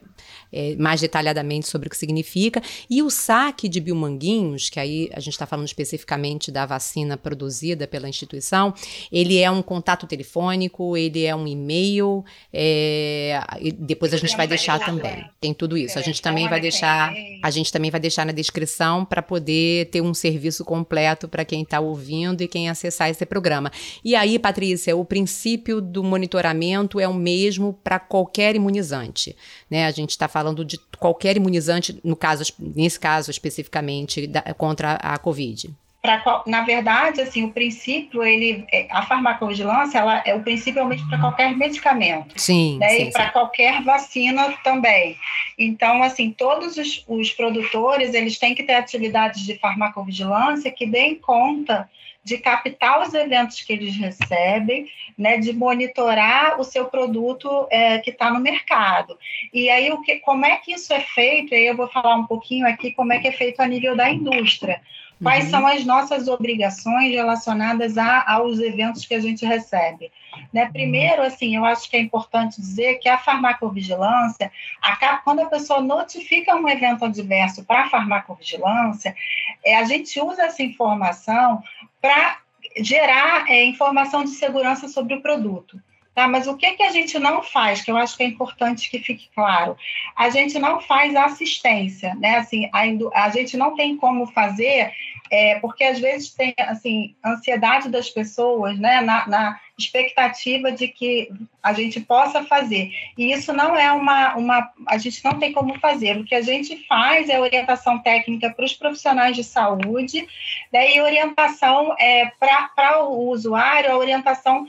é, 0.50 0.74
mais 0.76 1.02
detalhadamente 1.02 1.68
sobre 1.68 1.88
o 1.88 1.90
que 1.90 1.96
significa. 1.98 2.62
E 2.88 3.02
o 3.02 3.10
saque 3.10 3.68
de 3.68 3.82
biomanguinhos, 3.82 4.70
que 4.70 4.80
aí 4.80 5.10
a 5.12 5.20
gente 5.20 5.34
está 5.34 5.44
falando 5.44 5.66
especificamente 5.66 6.50
da 6.50 6.64
vacina 6.64 7.18
produzida 7.18 7.86
pela 7.86 8.08
instituição, 8.08 8.72
ele 9.12 9.36
é 9.36 9.50
um 9.50 9.60
contato 9.60 10.06
telefônico, 10.06 10.96
ele 10.96 11.26
é 11.26 11.36
um 11.36 11.46
e-mail, 11.46 12.24
é, 12.50 13.42
depois 13.78 14.14
a 14.14 14.16
gente 14.16 14.34
vai 14.38 14.48
deixar 14.48 14.78
também. 14.78 15.22
Tem 15.38 15.52
tudo 15.52 15.76
isso. 15.76 15.98
A 15.98 16.02
gente 16.02 16.22
também 16.22 16.48
vai 16.48 16.62
deixar, 16.62 17.12
a 17.42 17.50
gente 17.50 17.70
também 17.70 17.90
vai 17.90 18.00
deixar 18.00 18.24
na 18.24 18.32
descrição 18.32 19.04
para 19.04 19.20
poder 19.20 19.90
ter 19.90 20.00
um 20.00 20.14
serviço 20.14 20.64
completo 20.64 21.25
para 21.28 21.44
quem 21.44 21.62
está 21.62 21.80
ouvindo 21.80 22.42
e 22.42 22.48
quem 22.48 22.68
acessar 22.68 23.08
esse 23.08 23.24
programa. 23.26 23.70
E 24.04 24.14
aí, 24.14 24.38
Patrícia, 24.38 24.96
o 24.96 25.04
princípio 25.04 25.80
do 25.80 26.02
monitoramento 26.02 27.00
é 27.00 27.08
o 27.08 27.14
mesmo 27.14 27.78
para 27.84 27.98
qualquer 27.98 28.56
imunizante. 28.56 29.36
Né? 29.70 29.86
A 29.86 29.90
gente 29.90 30.10
está 30.10 30.28
falando 30.28 30.64
de 30.64 30.78
qualquer 30.98 31.36
imunizante, 31.36 31.98
no 32.02 32.16
caso, 32.16 32.44
nesse 32.58 32.98
caso 32.98 33.30
especificamente, 33.30 34.26
da, 34.26 34.42
contra 34.54 34.94
a 34.94 35.18
Covid. 35.18 35.74
Pra, 36.06 36.42
na 36.46 36.62
verdade, 36.62 37.20
assim, 37.20 37.44
o 37.44 37.50
princípio, 37.50 38.22
ele, 38.22 38.64
é, 38.72 38.86
a 38.90 39.02
farmacovigilância, 39.02 39.98
ela 39.98 40.22
é 40.24 40.34
o 40.34 40.42
princípio 40.42 40.80
é 40.80 40.96
para 41.08 41.18
qualquer 41.18 41.56
medicamento. 41.56 42.40
Sim. 42.40 42.78
Né, 42.78 42.88
sim 42.88 43.02
e 43.04 43.12
para 43.12 43.30
qualquer 43.30 43.82
vacina 43.82 44.52
também. 44.64 45.16
Então, 45.58 46.02
assim, 46.02 46.30
todos 46.30 46.76
os, 46.76 47.04
os 47.06 47.30
produtores, 47.32 48.14
eles 48.14 48.38
têm 48.38 48.54
que 48.54 48.62
ter 48.62 48.74
atividades 48.74 49.44
de 49.44 49.58
farmacovigilância 49.58 50.70
que 50.70 50.86
deem 50.86 51.16
conta 51.16 51.88
de 52.26 52.38
captar 52.38 53.06
os 53.06 53.14
eventos 53.14 53.62
que 53.62 53.72
eles 53.72 53.96
recebem, 53.96 54.88
né, 55.16 55.38
de 55.38 55.52
monitorar 55.52 56.60
o 56.60 56.64
seu 56.64 56.86
produto 56.86 57.68
é, 57.70 57.98
que 57.98 58.10
está 58.10 58.32
no 58.32 58.40
mercado. 58.40 59.16
E 59.52 59.70
aí, 59.70 59.92
o 59.92 60.02
que, 60.02 60.16
como 60.16 60.44
é 60.44 60.56
que 60.56 60.72
isso 60.72 60.92
é 60.92 60.98
feito? 60.98 61.54
Aí 61.54 61.64
eu 61.68 61.76
vou 61.76 61.86
falar 61.86 62.16
um 62.16 62.26
pouquinho 62.26 62.66
aqui 62.66 62.90
como 62.90 63.12
é 63.12 63.20
que 63.20 63.28
é 63.28 63.32
feito 63.32 63.60
a 63.60 63.66
nível 63.66 63.94
da 63.94 64.10
indústria. 64.10 64.82
Quais 65.22 65.44
uhum. 65.44 65.50
são 65.50 65.66
as 65.66 65.84
nossas 65.84 66.28
obrigações 66.28 67.10
relacionadas 67.10 67.96
a, 67.96 68.30
aos 68.30 68.58
eventos 68.60 69.06
que 69.06 69.14
a 69.14 69.20
gente 69.20 69.46
recebe? 69.46 70.12
Né? 70.52 70.68
Primeiro, 70.70 71.22
assim, 71.22 71.56
eu 71.56 71.64
acho 71.64 71.88
que 71.88 71.96
é 71.96 72.00
importante 72.00 72.60
dizer 72.60 72.96
que 72.96 73.08
a 73.08 73.16
farmacovigilância, 73.16 74.52
a, 74.82 75.16
quando 75.18 75.40
a 75.40 75.46
pessoa 75.46 75.80
notifica 75.80 76.54
um 76.54 76.68
evento 76.68 77.04
adverso 77.04 77.64
para 77.64 77.84
a 77.84 77.90
farmacovigilância, 77.90 79.16
é, 79.64 79.76
a 79.76 79.84
gente 79.84 80.20
usa 80.20 80.42
essa 80.42 80.62
informação 80.62 81.62
para 82.00 82.38
gerar 82.78 83.48
é, 83.48 83.64
informação 83.64 84.22
de 84.22 84.30
segurança 84.30 84.86
sobre 84.88 85.14
o 85.14 85.22
produto. 85.22 85.80
Tá? 86.16 86.26
Mas 86.26 86.46
o 86.46 86.56
que, 86.56 86.72
que 86.72 86.82
a 86.82 86.90
gente 86.90 87.18
não 87.18 87.42
faz, 87.42 87.82
que 87.82 87.90
eu 87.90 87.96
acho 87.98 88.16
que 88.16 88.22
é 88.22 88.26
importante 88.26 88.88
que 88.88 89.00
fique 89.00 89.28
claro? 89.34 89.76
A 90.16 90.30
gente 90.30 90.58
não 90.58 90.80
faz 90.80 91.14
assistência, 91.14 92.14
né? 92.14 92.38
Assim, 92.38 92.70
a, 92.72 93.26
a 93.26 93.28
gente 93.28 93.54
não 93.54 93.76
tem 93.76 93.98
como 93.98 94.26
fazer, 94.28 94.92
é, 95.30 95.58
porque 95.60 95.84
às 95.84 95.98
vezes 96.00 96.32
tem 96.32 96.54
assim, 96.58 97.14
ansiedade 97.22 97.90
das 97.90 98.08
pessoas, 98.08 98.78
né? 98.78 99.02
Na, 99.02 99.28
na, 99.28 99.60
expectativa 99.78 100.72
de 100.72 100.88
que 100.88 101.30
a 101.62 101.74
gente 101.74 102.00
possa 102.00 102.42
fazer. 102.42 102.90
E 103.18 103.30
isso 103.30 103.52
não 103.52 103.76
é 103.76 103.92
uma, 103.92 104.34
uma. 104.36 104.72
A 104.86 104.96
gente 104.96 105.22
não 105.22 105.38
tem 105.38 105.52
como 105.52 105.78
fazer. 105.78 106.16
O 106.16 106.24
que 106.24 106.34
a 106.34 106.40
gente 106.40 106.82
faz 106.86 107.28
é 107.28 107.38
orientação 107.38 107.98
técnica 107.98 108.48
para 108.48 108.64
os 108.64 108.72
profissionais 108.72 109.36
de 109.36 109.44
saúde, 109.44 110.26
né? 110.72 110.94
e 110.96 111.00
orientação 111.02 111.94
é, 111.98 112.32
para 112.40 113.02
o 113.04 113.28
usuário, 113.28 113.92
a 113.92 113.98
orientação 113.98 114.66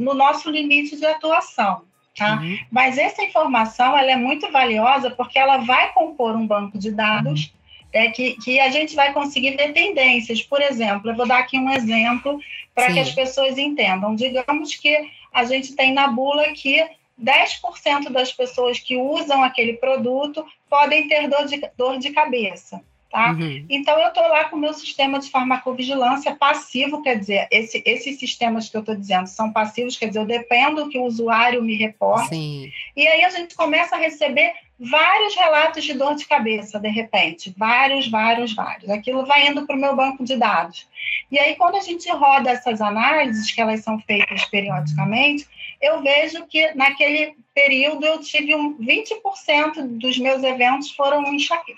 no 0.00 0.14
nosso 0.14 0.50
limite 0.50 0.96
de 0.96 1.06
atuação. 1.06 1.82
Tá? 2.16 2.36
Uhum. 2.36 2.58
Mas 2.70 2.98
essa 2.98 3.22
informação 3.22 3.96
ela 3.96 4.10
é 4.10 4.16
muito 4.16 4.50
valiosa 4.50 5.10
porque 5.10 5.38
ela 5.38 5.58
vai 5.58 5.92
compor 5.92 6.34
um 6.34 6.46
banco 6.46 6.78
de 6.78 6.90
dados 6.90 7.52
é, 7.92 8.08
que, 8.08 8.36
que 8.36 8.58
a 8.58 8.70
gente 8.70 8.94
vai 8.94 9.12
conseguir 9.12 9.56
ver 9.56 9.72
tendências. 9.72 10.42
Por 10.42 10.60
exemplo, 10.60 11.10
eu 11.10 11.16
vou 11.16 11.26
dar 11.26 11.38
aqui 11.38 11.58
um 11.58 11.70
exemplo 11.70 12.40
para 12.74 12.92
que 12.92 12.98
as 12.98 13.12
pessoas 13.12 13.58
entendam. 13.58 14.14
Digamos 14.14 14.74
que 14.74 15.10
a 15.32 15.44
gente 15.44 15.74
tem 15.74 15.92
na 15.92 16.08
bula 16.08 16.52
que 16.52 16.84
10% 17.20 18.10
das 18.10 18.32
pessoas 18.32 18.78
que 18.78 18.96
usam 18.96 19.42
aquele 19.42 19.74
produto 19.74 20.44
podem 20.68 21.06
ter 21.08 21.28
dor 21.28 21.44
de, 21.46 21.60
dor 21.76 21.98
de 21.98 22.10
cabeça. 22.10 22.82
Tá? 23.10 23.32
Uhum. 23.32 23.66
Então, 23.68 23.98
eu 23.98 24.08
estou 24.08 24.22
lá 24.28 24.44
com 24.44 24.54
o 24.54 24.58
meu 24.60 24.72
sistema 24.72 25.18
de 25.18 25.30
farmacovigilância 25.30 26.34
passivo, 26.36 27.02
quer 27.02 27.18
dizer, 27.18 27.48
esse, 27.50 27.82
esses 27.84 28.20
sistemas 28.20 28.68
que 28.68 28.76
eu 28.76 28.80
estou 28.80 28.94
dizendo 28.94 29.26
são 29.26 29.52
passivos, 29.52 29.96
quer 29.96 30.06
dizer, 30.06 30.20
eu 30.20 30.26
dependo 30.26 30.88
que 30.88 30.96
o 30.96 31.02
usuário 31.02 31.60
me 31.60 31.74
reporte. 31.76 32.28
Sim. 32.28 32.72
E 32.96 33.08
aí 33.08 33.24
a 33.24 33.30
gente 33.30 33.56
começa 33.56 33.96
a 33.96 33.98
receber 33.98 34.52
vários 34.78 35.34
relatos 35.34 35.84
de 35.84 35.92
dor 35.92 36.14
de 36.14 36.24
cabeça, 36.24 36.78
de 36.78 36.88
repente, 36.88 37.52
vários, 37.56 38.08
vários, 38.08 38.54
vários. 38.54 38.88
Aquilo 38.88 39.26
vai 39.26 39.48
indo 39.48 39.66
para 39.66 39.76
o 39.76 39.80
meu 39.80 39.94
banco 39.96 40.24
de 40.24 40.36
dados. 40.36 40.86
E 41.32 41.38
aí, 41.38 41.56
quando 41.56 41.76
a 41.76 41.80
gente 41.80 42.08
roda 42.10 42.50
essas 42.50 42.80
análises, 42.80 43.50
que 43.50 43.60
elas 43.60 43.80
são 43.80 43.98
feitas 43.98 44.44
periodicamente, 44.44 45.46
eu 45.80 46.02
vejo 46.02 46.46
que 46.46 46.74
naquele 46.74 47.36
período 47.54 48.04
eu 48.04 48.20
tive 48.20 48.54
um 48.54 48.76
20% 48.76 49.98
dos 49.98 50.18
meus 50.18 50.42
eventos 50.42 50.90
foram, 50.92 51.24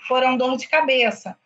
foram 0.07 0.37
dor 0.37 0.57
de 0.57 0.67
cabeça. 0.67 1.37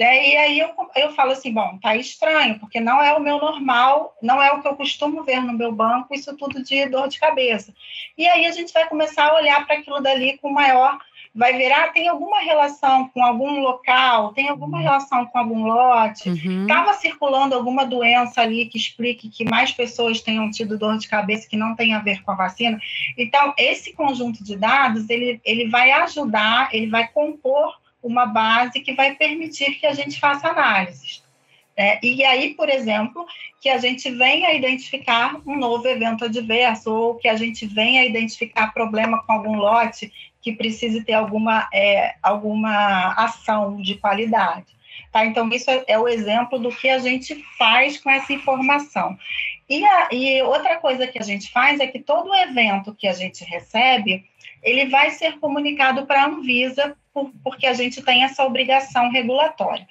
E 0.00 0.02
aí 0.02 0.58
eu, 0.58 0.70
eu 0.96 1.12
falo 1.12 1.32
assim, 1.32 1.52
bom, 1.52 1.78
tá 1.78 1.94
estranho, 1.94 2.58
porque 2.58 2.80
não 2.80 3.02
é 3.02 3.12
o 3.12 3.20
meu 3.20 3.38
normal, 3.38 4.16
não 4.22 4.42
é 4.42 4.50
o 4.50 4.62
que 4.62 4.68
eu 4.68 4.74
costumo 4.74 5.24
ver 5.24 5.42
no 5.42 5.52
meu 5.52 5.72
banco, 5.72 6.14
isso 6.14 6.34
tudo 6.38 6.62
de 6.62 6.86
dor 6.86 7.06
de 7.06 7.20
cabeça. 7.20 7.74
E 8.16 8.26
aí 8.26 8.46
a 8.46 8.50
gente 8.50 8.72
vai 8.72 8.88
começar 8.88 9.28
a 9.28 9.34
olhar 9.34 9.66
para 9.66 9.76
aquilo 9.76 10.00
dali 10.00 10.38
com 10.38 10.50
maior 10.50 10.98
vai 11.34 11.56
ver, 11.56 11.70
ah, 11.70 11.88
tem 11.88 12.08
alguma 12.08 12.40
relação 12.40 13.08
com 13.08 13.24
algum 13.24 13.60
local, 13.60 14.32
tem 14.32 14.48
alguma 14.48 14.78
uhum. 14.78 14.82
relação 14.82 15.26
com 15.26 15.38
algum 15.38 15.64
lote, 15.64 16.28
estava 16.28 16.90
uhum. 16.90 16.98
circulando 16.98 17.54
alguma 17.54 17.86
doença 17.86 18.40
ali 18.40 18.66
que 18.66 18.76
explique 18.76 19.28
que 19.28 19.44
mais 19.44 19.70
pessoas 19.70 20.20
tenham 20.20 20.50
tido 20.50 20.76
dor 20.76 20.98
de 20.98 21.08
cabeça 21.08 21.48
que 21.48 21.56
não 21.56 21.76
tem 21.76 21.94
a 21.94 22.00
ver 22.00 22.22
com 22.22 22.32
a 22.32 22.34
vacina. 22.34 22.80
Então, 23.16 23.54
esse 23.56 23.92
conjunto 23.92 24.42
de 24.42 24.56
dados, 24.56 25.08
ele, 25.08 25.40
ele 25.44 25.68
vai 25.68 25.92
ajudar, 25.92 26.68
ele 26.72 26.88
vai 26.88 27.06
compor 27.06 27.78
uma 28.02 28.26
base 28.26 28.80
que 28.80 28.92
vai 28.94 29.14
permitir 29.14 29.76
que 29.76 29.86
a 29.86 29.94
gente 29.94 30.18
faça 30.18 30.48
análises. 30.48 31.22
Né? 31.76 31.98
E 32.02 32.24
aí, 32.24 32.54
por 32.54 32.68
exemplo, 32.68 33.24
que 33.60 33.68
a 33.68 33.78
gente 33.78 34.10
venha 34.10 34.48
a 34.48 34.54
identificar 34.54 35.40
um 35.46 35.56
novo 35.56 35.86
evento 35.86 36.24
adverso, 36.24 36.92
ou 36.92 37.14
que 37.14 37.28
a 37.28 37.36
gente 37.36 37.66
venha 37.66 38.02
a 38.02 38.04
identificar 38.04 38.72
problema 38.72 39.22
com 39.22 39.32
algum 39.32 39.56
lote 39.56 40.12
que 40.40 40.52
precise 40.52 41.04
ter 41.04 41.12
alguma, 41.12 41.68
é, 41.72 42.14
alguma 42.22 43.12
ação 43.14 43.76
de 43.80 43.96
qualidade. 43.96 44.66
Tá? 45.12 45.24
Então, 45.24 45.48
isso 45.50 45.70
é, 45.70 45.84
é 45.88 45.98
o 45.98 46.08
exemplo 46.08 46.58
do 46.58 46.70
que 46.70 46.88
a 46.88 46.98
gente 46.98 47.34
faz 47.58 47.98
com 47.98 48.10
essa 48.10 48.32
informação. 48.32 49.18
E, 49.68 49.84
a, 49.84 50.08
e 50.12 50.42
outra 50.42 50.76
coisa 50.78 51.06
que 51.06 51.18
a 51.18 51.22
gente 51.22 51.50
faz 51.50 51.80
é 51.80 51.86
que 51.86 51.98
todo 51.98 52.34
evento 52.34 52.94
que 52.94 53.06
a 53.06 53.12
gente 53.12 53.44
recebe, 53.44 54.24
ele 54.62 54.86
vai 54.86 55.10
ser 55.10 55.38
comunicado 55.38 56.06
para 56.06 56.22
a 56.22 56.26
Anvisa, 56.26 56.96
por, 57.12 57.30
porque 57.42 57.66
a 57.66 57.74
gente 57.74 58.02
tem 58.02 58.24
essa 58.24 58.44
obrigação 58.44 59.10
regulatória. 59.10 59.86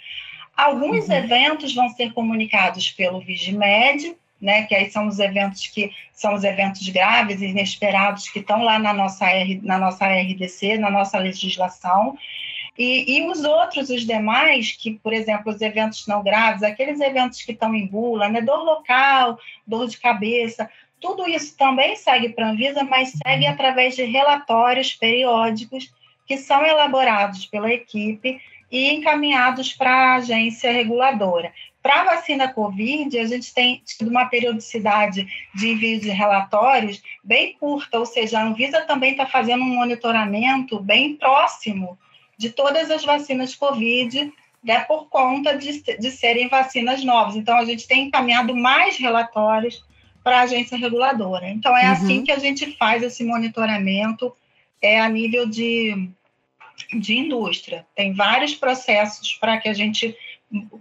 Alguns 0.55 1.07
uhum. 1.07 1.15
eventos 1.15 1.73
vão 1.73 1.89
ser 1.89 2.13
comunicados 2.13 2.91
pelo 2.91 3.21
Vigimed, 3.21 4.15
né, 4.41 4.63
que 4.63 4.75
aí 4.75 4.89
são 4.89 5.07
os 5.07 5.19
eventos 5.19 5.67
que 5.67 5.91
são 6.13 6.33
os 6.33 6.43
eventos 6.43 6.87
graves 6.89 7.41
e 7.41 7.47
inesperados 7.47 8.29
que 8.29 8.39
estão 8.39 8.63
lá 8.63 8.79
na 8.79 8.93
nossa, 8.93 9.25
R, 9.27 9.59
na 9.63 9.77
nossa 9.77 10.07
RDC, 10.07 10.77
na 10.77 10.89
nossa 10.89 11.17
legislação. 11.17 12.17
E, 12.77 13.17
e, 13.17 13.27
os 13.29 13.43
outros, 13.43 13.89
os 13.89 14.05
demais, 14.05 14.71
que, 14.71 14.91
por 15.03 15.11
exemplo, 15.11 15.51
os 15.51 15.59
eventos 15.59 16.07
não 16.07 16.23
graves, 16.23 16.63
aqueles 16.63 17.01
eventos 17.01 17.41
que 17.41 17.51
estão 17.51 17.75
em 17.75 17.85
bula, 17.85 18.29
né, 18.29 18.41
dor 18.41 18.63
local, 18.63 19.37
dor 19.67 19.87
de 19.87 19.97
cabeça, 19.97 20.69
tudo 20.99 21.27
isso 21.27 21.57
também 21.57 21.95
segue 21.95 22.29
para 22.29 22.47
a 22.47 22.49
Anvisa, 22.51 22.83
mas 22.83 23.13
segue 23.25 23.45
através 23.45 23.95
de 23.95 24.03
relatórios 24.03 24.93
periódicos 24.93 25.91
que 26.25 26.37
são 26.37 26.65
elaborados 26.65 27.45
pela 27.45 27.71
equipe 27.71 28.39
e 28.71 28.93
encaminhados 28.93 29.73
para 29.73 29.91
a 29.91 30.15
agência 30.15 30.71
reguladora. 30.71 31.51
Para 31.81 32.01
a 32.01 32.15
vacina 32.15 32.51
Covid, 32.51 33.17
a 33.17 33.25
gente 33.25 33.53
tem 33.53 33.81
tido 33.85 34.09
uma 34.09 34.25
periodicidade 34.25 35.25
de 35.55 35.69
envio 35.69 35.99
de 35.99 36.09
relatórios 36.09 37.01
bem 37.23 37.53
curta, 37.57 37.99
ou 37.99 38.05
seja, 38.05 38.39
a 38.39 38.43
Anvisa 38.43 38.81
também 38.81 39.11
está 39.11 39.25
fazendo 39.25 39.63
um 39.63 39.75
monitoramento 39.75 40.79
bem 40.79 41.15
próximo 41.15 41.97
de 42.37 42.49
todas 42.49 42.91
as 42.91 43.03
vacinas 43.03 43.55
Covid, 43.55 44.31
né, 44.63 44.81
por 44.81 45.07
conta 45.07 45.57
de, 45.57 45.81
de 45.81 46.11
serem 46.11 46.49
vacinas 46.49 47.03
novas. 47.03 47.35
Então, 47.35 47.57
a 47.57 47.65
gente 47.65 47.87
tem 47.87 48.07
encaminhado 48.07 48.55
mais 48.55 48.97
relatórios 48.97 49.83
para 50.23 50.39
a 50.39 50.41
agência 50.41 50.77
reguladora. 50.77 51.49
Então, 51.49 51.75
é 51.75 51.85
assim 51.85 52.03
uhum. 52.03 52.09
assim 52.09 52.23
que 52.23 52.31
a 52.31 52.39
gente 52.39 52.77
faz 52.77 53.01
esse 53.03 53.23
monitoramento 53.23 54.35
é 54.81 54.99
a 54.99 55.09
nível 55.09 55.47
de, 55.47 56.09
de 56.93 57.17
indústria. 57.17 57.85
Tem 57.95 58.13
vários 58.13 58.53
processos 58.53 59.33
para 59.33 59.57
que 59.57 59.69
a 59.69 59.73
gente 59.73 60.15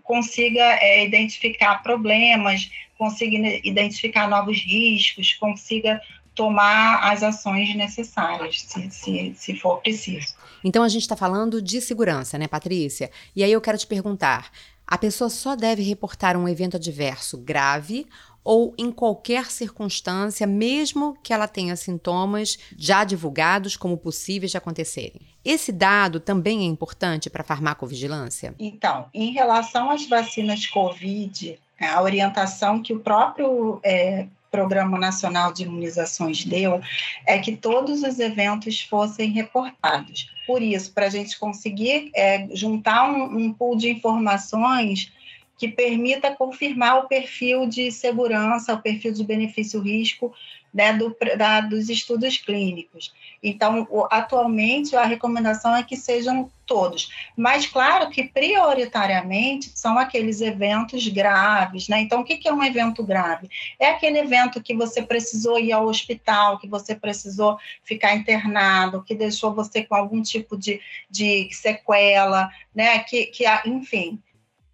consiga 0.03 0.63
é, 0.81 1.05
identificar 1.05 1.83
problemas, 1.83 2.71
consiga 2.97 3.37
identificar 3.65 4.29
novos 4.29 4.59
riscos, 4.63 5.35
consiga 5.35 6.01
tomar 6.35 7.01
as 7.03 7.23
ações 7.23 7.75
necessárias, 7.75 8.63
se, 8.63 8.91
se, 8.91 9.33
se 9.37 9.57
for 9.57 9.81
preciso. 9.81 10.35
Então 10.63 10.83
a 10.83 10.89
gente 10.89 11.03
está 11.03 11.17
falando 11.17 11.61
de 11.61 11.81
segurança, 11.81 12.39
né, 12.39 12.47
Patrícia? 12.47 13.11
E 13.35 13.43
aí 13.43 13.53
eu 13.53 13.61
quero 13.61 13.79
te 13.79 13.87
perguntar: 13.87 14.51
a 14.87 14.97
pessoa 14.97 15.29
só 15.29 15.55
deve 15.55 15.83
reportar 15.83 16.37
um 16.37 16.49
evento 16.49 16.77
adverso 16.77 17.39
grave 17.39 18.07
ou 18.45 18.75
em 18.79 18.91
qualquer 18.91 19.51
circunstância, 19.51 20.47
mesmo 20.47 21.19
que 21.23 21.35
ela 21.35 21.47
tenha 21.47 21.77
sintomas 21.77 22.59
já 22.79 23.05
divulgados 23.05 23.77
como 23.77 23.99
possíveis 23.99 24.51
de 24.53 24.57
acontecerem. 24.57 25.21
Esse 25.49 25.73
dado 25.73 26.21
também 26.21 26.61
é 26.61 26.65
importante 26.65 27.31
para 27.31 27.41
a 27.41 27.45
farmacovigilância? 27.45 28.55
Então, 28.59 29.07
em 29.15 29.33
relação 29.33 29.91
às 29.91 30.07
vacinas 30.07 30.67
COVID, 30.67 31.59
a 31.81 32.03
orientação 32.03 32.83
que 32.83 32.93
o 32.93 33.01
próprio 33.01 33.81
é, 33.83 34.27
Programa 34.51 34.99
Nacional 34.99 35.51
de 35.51 35.63
Imunizações 35.63 36.45
deu 36.45 36.83
é 37.27 37.39
que 37.39 37.57
todos 37.57 38.03
os 38.03 38.19
eventos 38.19 38.83
fossem 38.83 39.31
reportados. 39.31 40.31
Por 40.47 40.61
isso, 40.61 40.93
para 40.93 41.07
a 41.07 41.11
gente 41.11 41.39
conseguir 41.39 42.11
é, 42.15 42.47
juntar 42.55 43.11
um, 43.11 43.39
um 43.39 43.51
pool 43.51 43.75
de 43.75 43.89
informações 43.89 45.11
que 45.57 45.67
permita 45.67 46.37
confirmar 46.37 46.99
o 46.99 47.09
perfil 47.09 47.67
de 47.67 47.91
segurança, 47.91 48.75
o 48.75 48.83
perfil 48.83 49.15
de 49.15 49.25
benefício-risco 49.25 50.33
né, 50.73 50.93
do, 50.93 51.17
da, 51.37 51.61
dos 51.61 51.89
estudos 51.89 52.39
clínicos. 52.39 53.13
Então, 53.43 53.87
atualmente, 54.11 54.97
a 54.97 55.05
recomendação 55.05 55.75
é 55.75 55.83
que 55.83 55.97
sejam 55.97 56.51
todos. 56.67 57.09
Mas, 57.37 57.67
claro 57.67 58.11
que, 58.11 58.25
prioritariamente, 58.25 59.71
são 59.75 59.99
aqueles 59.99 60.41
eventos 60.41 61.09
graves. 61.09 61.89
Né? 61.89 62.01
Então, 62.01 62.21
o 62.21 62.25
que, 62.25 62.37
que 62.37 62.49
é 62.49 62.53
um 62.53 62.63
evento 62.63 63.03
grave? 63.03 63.49
É 63.79 63.91
aquele 63.91 64.19
evento 64.19 64.63
que 64.63 64.75
você 64.75 65.03
precisou 65.03 65.59
ir 65.59 65.73
ao 65.73 65.87
hospital, 65.87 66.59
que 66.59 66.69
você 66.69 66.95
precisou 66.95 67.59
ficar 67.83 68.15
internado, 68.15 69.03
que 69.03 69.15
deixou 69.15 69.55
você 69.55 69.83
com 69.83 69.95
algum 69.95 70.21
tipo 70.21 70.57
de, 70.57 70.81
de 71.09 71.49
sequela, 71.53 72.51
né? 72.75 72.99
que, 73.01 73.27
que 73.27 73.45
enfim 73.67 74.21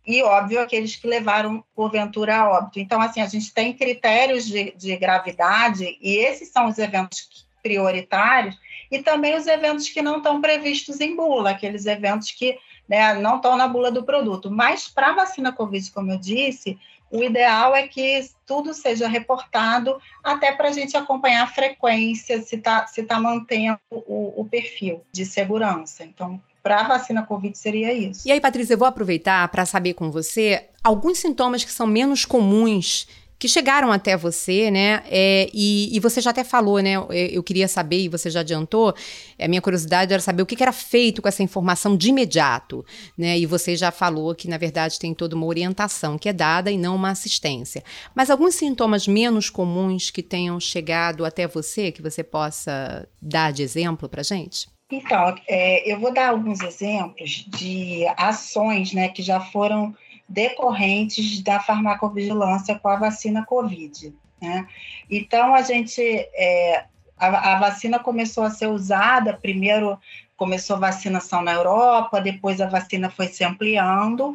e, 0.06 0.22
óbvio, 0.22 0.60
aqueles 0.60 0.96
que 0.96 1.06
levaram, 1.06 1.64
porventura, 1.74 2.36
a 2.36 2.48
óbito. 2.48 2.78
Então, 2.78 3.00
assim, 3.00 3.20
a 3.20 3.26
gente 3.26 3.52
tem 3.54 3.72
critérios 3.72 4.44
de, 4.44 4.72
de 4.76 4.96
gravidade, 4.96 5.96
e 6.00 6.16
esses 6.16 6.50
são 6.50 6.66
os 6.66 6.78
eventos 6.78 7.46
prioritários, 7.62 8.58
e 8.90 9.02
também 9.02 9.34
os 9.34 9.46
eventos 9.46 9.88
que 9.88 10.02
não 10.02 10.18
estão 10.18 10.40
previstos 10.40 11.00
em 11.00 11.16
bula, 11.16 11.50
aqueles 11.50 11.86
eventos 11.86 12.30
que 12.30 12.58
né, 12.86 13.14
não 13.14 13.36
estão 13.36 13.56
na 13.56 13.66
bula 13.66 13.90
do 13.90 14.04
produto. 14.04 14.50
Mas, 14.50 14.88
para 14.88 15.08
a 15.08 15.14
vacina 15.14 15.52
Covid, 15.52 15.90
como 15.90 16.12
eu 16.12 16.18
disse, 16.18 16.78
o 17.10 17.22
ideal 17.22 17.74
é 17.74 17.88
que 17.88 18.28
tudo 18.44 18.74
seja 18.74 19.08
reportado, 19.08 19.98
até 20.22 20.52
para 20.52 20.68
a 20.68 20.72
gente 20.72 20.96
acompanhar 20.96 21.44
a 21.44 21.46
frequência, 21.46 22.42
se 22.42 22.56
está 22.56 22.86
se 22.86 23.04
tá 23.04 23.18
mantendo 23.20 23.78
o, 23.90 24.42
o 24.42 24.44
perfil 24.44 25.02
de 25.12 25.24
segurança. 25.24 26.04
Então, 26.04 26.42
para 26.64 26.80
a 26.80 26.88
vacina 26.88 27.22
Covid 27.22 27.56
seria 27.56 27.92
isso. 27.92 28.26
E 28.26 28.32
aí, 28.32 28.40
Patrícia, 28.40 28.72
eu 28.72 28.78
vou 28.78 28.88
aproveitar 28.88 29.46
para 29.48 29.66
saber 29.66 29.92
com 29.92 30.10
você 30.10 30.64
alguns 30.82 31.18
sintomas 31.18 31.62
que 31.62 31.70
são 31.70 31.86
menos 31.86 32.24
comuns 32.24 33.06
que 33.38 33.48
chegaram 33.48 33.92
até 33.92 34.16
você, 34.16 34.70
né? 34.70 35.02
É, 35.10 35.50
e, 35.52 35.94
e, 35.94 36.00
você 36.00 36.22
já 36.22 36.30
até 36.30 36.42
falou, 36.42 36.78
né? 36.80 36.94
Eu, 37.10 37.42
queria 37.42 37.68
saber, 37.68 38.00
e 38.00 38.08
você 38.08 38.30
já 38.30 38.40
adiantou, 38.40 38.94
a 39.38 39.46
minha 39.46 39.60
curiosidade 39.60 40.14
era 40.14 40.22
saber 40.22 40.42
o 40.42 40.46
que, 40.46 40.56
que, 40.56 40.62
era 40.62 40.72
feito 40.72 41.20
com 41.20 41.28
essa 41.28 41.42
informação 41.42 41.94
de 41.94 42.08
imediato, 42.08 42.82
né? 43.18 43.38
E 43.38 43.44
você 43.44 43.76
já 43.76 43.90
falou 43.90 44.34
que, 44.34 44.48
na 44.48 44.56
verdade, 44.56 44.98
tem 44.98 45.12
toda 45.12 45.36
uma 45.36 45.44
orientação 45.44 46.16
que 46.16 46.30
é 46.30 46.32
dada 46.32 46.70
e 46.70 46.78
não 46.78 46.96
uma 46.96 47.10
assistência. 47.10 47.84
Mas 48.14 48.30
alguns 48.30 48.54
sintomas 48.54 49.06
menos 49.06 49.50
comuns 49.50 50.10
que 50.10 50.22
tenham 50.22 50.58
chegado 50.58 51.26
até 51.26 51.46
você, 51.46 51.92
que 51.92 52.00
você 52.00 52.24
possa 52.24 53.06
dar 53.20 53.52
de 53.52 53.62
exemplo 53.62 54.08
para 54.08 54.22
gente? 54.22 54.72
Então, 54.96 55.34
é, 55.48 55.90
eu 55.90 55.98
vou 55.98 56.12
dar 56.12 56.30
alguns 56.30 56.60
exemplos 56.60 57.44
de 57.48 58.06
ações 58.16 58.92
né, 58.92 59.08
que 59.08 59.22
já 59.22 59.40
foram 59.40 59.94
decorrentes 60.28 61.42
da 61.42 61.60
farmacovigilância 61.60 62.78
com 62.78 62.88
a 62.88 62.96
vacina 62.96 63.44
Covid. 63.44 64.14
Né? 64.40 64.66
Então, 65.10 65.54
a 65.54 65.62
gente. 65.62 66.02
É, 66.02 66.84
a, 67.16 67.52
a 67.52 67.58
vacina 67.60 67.98
começou 67.98 68.42
a 68.42 68.50
ser 68.50 68.66
usada 68.66 69.34
primeiro 69.34 69.98
começou 70.36 70.76
a 70.76 70.80
vacinação 70.80 71.42
na 71.42 71.52
Europa, 71.52 72.20
depois 72.20 72.60
a 72.60 72.66
vacina 72.66 73.08
foi 73.08 73.28
se 73.28 73.44
ampliando. 73.44 74.34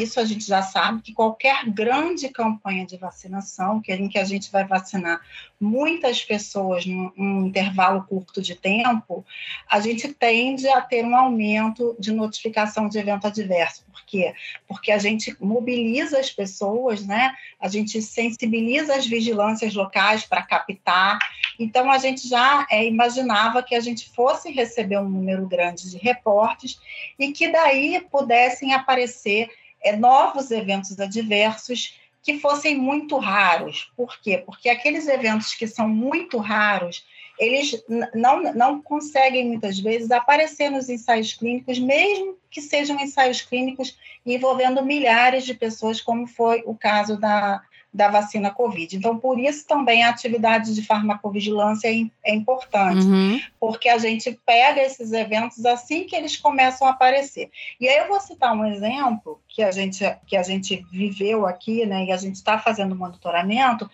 Isso 0.00 0.18
a 0.18 0.24
gente 0.24 0.46
já 0.46 0.62
sabe 0.62 1.02
que 1.02 1.12
qualquer 1.12 1.68
grande 1.68 2.28
campanha 2.30 2.86
de 2.86 2.96
vacinação, 2.96 3.80
que 3.80 3.92
em 3.92 4.08
que 4.08 4.18
a 4.18 4.24
gente 4.24 4.50
vai 4.50 4.66
vacinar 4.66 5.20
muitas 5.60 6.22
pessoas 6.22 6.86
num, 6.86 7.12
num 7.14 7.46
intervalo 7.46 8.04
curto 8.08 8.40
de 8.40 8.54
tempo, 8.54 9.24
a 9.68 9.78
gente 9.78 10.08
tende 10.08 10.66
a 10.68 10.80
ter 10.80 11.04
um 11.04 11.14
aumento 11.14 11.94
de 11.98 12.12
notificação 12.12 12.88
de 12.88 12.98
evento 12.98 13.26
adverso. 13.26 13.84
Por 13.92 14.02
quê? 14.06 14.34
Porque 14.66 14.90
a 14.90 14.96
gente 14.96 15.36
mobiliza 15.38 16.18
as 16.18 16.30
pessoas, 16.30 17.06
né? 17.06 17.34
A 17.60 17.68
gente 17.68 18.00
sensibiliza 18.00 18.94
as 18.94 19.06
vigilâncias 19.06 19.74
locais 19.74 20.24
para 20.24 20.42
captar. 20.42 21.18
Então 21.58 21.90
a 21.90 21.98
gente 21.98 22.26
já 22.26 22.66
é, 22.70 22.86
imaginava 22.86 23.62
que 23.62 23.74
a 23.74 23.80
gente 23.80 24.08
fosse 24.14 24.50
receber 24.50 24.98
um 24.98 25.08
número 25.08 25.46
grande 25.46 25.90
de 25.90 25.98
reportes 25.98 26.80
e 27.18 27.32
que 27.32 27.48
daí 27.48 28.00
pudessem 28.10 28.72
aparecer 28.72 29.50
é, 29.82 29.96
novos 29.96 30.50
eventos 30.50 30.98
adversos 30.98 31.98
que 32.22 32.38
fossem 32.38 32.76
muito 32.76 33.16
raros. 33.18 33.90
Por 33.96 34.20
quê? 34.20 34.38
Porque 34.38 34.68
aqueles 34.68 35.08
eventos 35.08 35.54
que 35.54 35.66
são 35.66 35.88
muito 35.88 36.38
raros, 36.38 37.04
eles 37.38 37.82
não, 38.14 38.52
não 38.54 38.82
conseguem 38.82 39.46
muitas 39.46 39.78
vezes 39.78 40.10
aparecer 40.10 40.70
nos 40.70 40.90
ensaios 40.90 41.32
clínicos, 41.32 41.78
mesmo 41.78 42.36
que 42.50 42.60
sejam 42.60 43.00
ensaios 43.00 43.40
clínicos 43.40 43.96
envolvendo 44.26 44.84
milhares 44.84 45.44
de 45.44 45.54
pessoas, 45.54 46.00
como 46.00 46.26
foi 46.26 46.62
o 46.66 46.74
caso 46.74 47.16
da, 47.18 47.62
da 47.92 48.08
vacina 48.08 48.50
Covid. 48.50 48.96
Então, 48.96 49.18
por 49.18 49.38
isso 49.38 49.66
também 49.66 50.04
a 50.04 50.10
atividade 50.10 50.74
de 50.74 50.82
farmacovigilância 50.86 51.88
é, 51.88 52.06
é 52.24 52.34
importante, 52.34 53.04
uhum. 53.04 53.40
porque 53.58 53.88
a 53.88 53.98
gente 53.98 54.38
pega 54.46 54.80
esses 54.80 55.12
eventos 55.12 55.66
assim 55.66 56.04
que 56.04 56.14
eles 56.14 56.36
começam 56.36 56.86
a 56.86 56.92
aparecer. 56.92 57.50
E 57.80 57.88
aí 57.88 57.98
eu 57.98 58.08
vou 58.08 58.20
citar 58.20 58.54
um 58.54 58.64
exemplo 58.64 59.40
que 59.48 59.62
a 59.62 59.72
gente, 59.72 60.04
que 60.26 60.36
a 60.36 60.42
gente 60.42 60.86
viveu 60.92 61.46
aqui, 61.46 61.84
né, 61.84 62.04
e 62.04 62.12
a 62.12 62.16
gente 62.16 62.36
está 62.36 62.58
fazendo 62.58 62.94
monitoramento, 62.94 63.90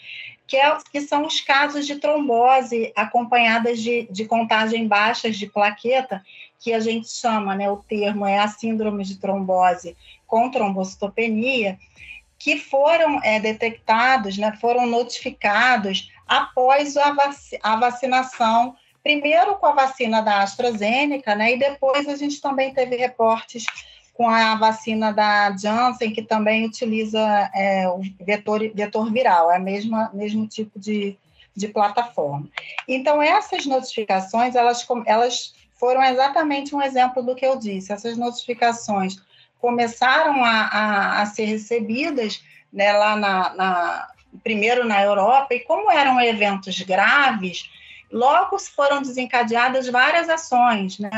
que, 0.47 0.57
é, 0.57 0.77
que 0.93 1.01
são 1.01 1.27
os 1.27 1.41
casos 1.41 1.87
de 1.87 1.97
trombose 1.97 2.93
acompanhadas 2.95 3.81
de, 3.81 4.07
de 4.11 4.27
contagem 4.27 4.87
baixas 4.87 5.37
de 5.37 5.47
plaqueta, 5.47 6.23
que 6.61 6.73
a 6.73 6.81
gente 6.81 7.09
chama, 7.09 7.55
né, 7.55 7.71
o 7.71 7.77
termo 7.79 8.27
é 8.27 8.39
a 8.39 8.49
síndrome 8.49 9.05
de 9.05 9.19
trombose 9.19 9.97
com 10.27 10.51
trombocitopenia, 10.51 11.79
que 12.39 12.59
foram 12.59 13.21
é, 13.23 13.41
detectados, 13.41 14.37
né, 14.37 14.57
foram 14.61 14.87
notificados 14.87 16.11
após 16.27 16.97
a, 16.97 17.13
vac 17.13 17.37
a, 17.63 17.77
vacinação, 17.77 18.77
primeiro 19.03 19.57
com 19.57 19.67
a 19.67 19.73
vacina 19.73 20.21
da 20.21 20.43
AstraZeneca, 20.43 21.35
né, 21.35 21.55
e 21.55 21.59
depois 21.59 22.09
a 22.09 22.17
gente 22.17 22.41
também 22.41 22.75
teve 22.75 22.97
reportes 22.97 23.65
com 24.13 24.29
a 24.29 24.55
vacina 24.55 25.13
da 25.13 25.55
Janssen, 25.57 26.13
que 26.13 26.23
também 26.23 26.65
utiliza 26.65 27.21
é, 27.55 27.87
o 27.89 28.01
vetor, 28.21 28.61
vetor 28.75 29.13
viral, 29.13 29.53
é 29.53 29.59
o 29.59 29.63
mesmo, 29.63 29.97
mesmo 30.15 30.47
tipo 30.47 30.79
de, 30.79 31.17
de 31.55 31.69
plataforma. 31.69 32.49
Então, 32.89 33.23
essas 33.23 33.67
notificações, 33.67 34.55
elas, 34.55 34.87
elas 35.05 35.55
foram 35.75 36.03
exatamente 36.03 36.75
um 36.75 36.81
exemplo 36.81 37.23
do 37.23 37.35
que 37.35 37.45
eu 37.45 37.57
disse. 37.59 37.93
Essas 37.93 38.17
notificações 38.17 39.21
começaram 39.59 40.45
a, 40.45 40.51
a, 40.51 41.23
a 41.23 41.27
ser 41.27 41.45
recebidas 41.45 42.43
né, 42.73 42.93
lá 42.93 43.17
na, 43.17 43.55
na, 43.55 44.09
primeiro 44.43 44.85
na 44.85 45.03
Europa, 45.03 45.55
e 45.55 45.61
como 45.61 45.91
eram 45.91 46.21
eventos 46.21 46.81
graves, 46.83 47.71
logo 48.11 48.59
foram 48.59 49.03
desencadeadas 49.03 49.89
várias 49.89 50.29
ações. 50.29 50.99
Né? 50.99 51.11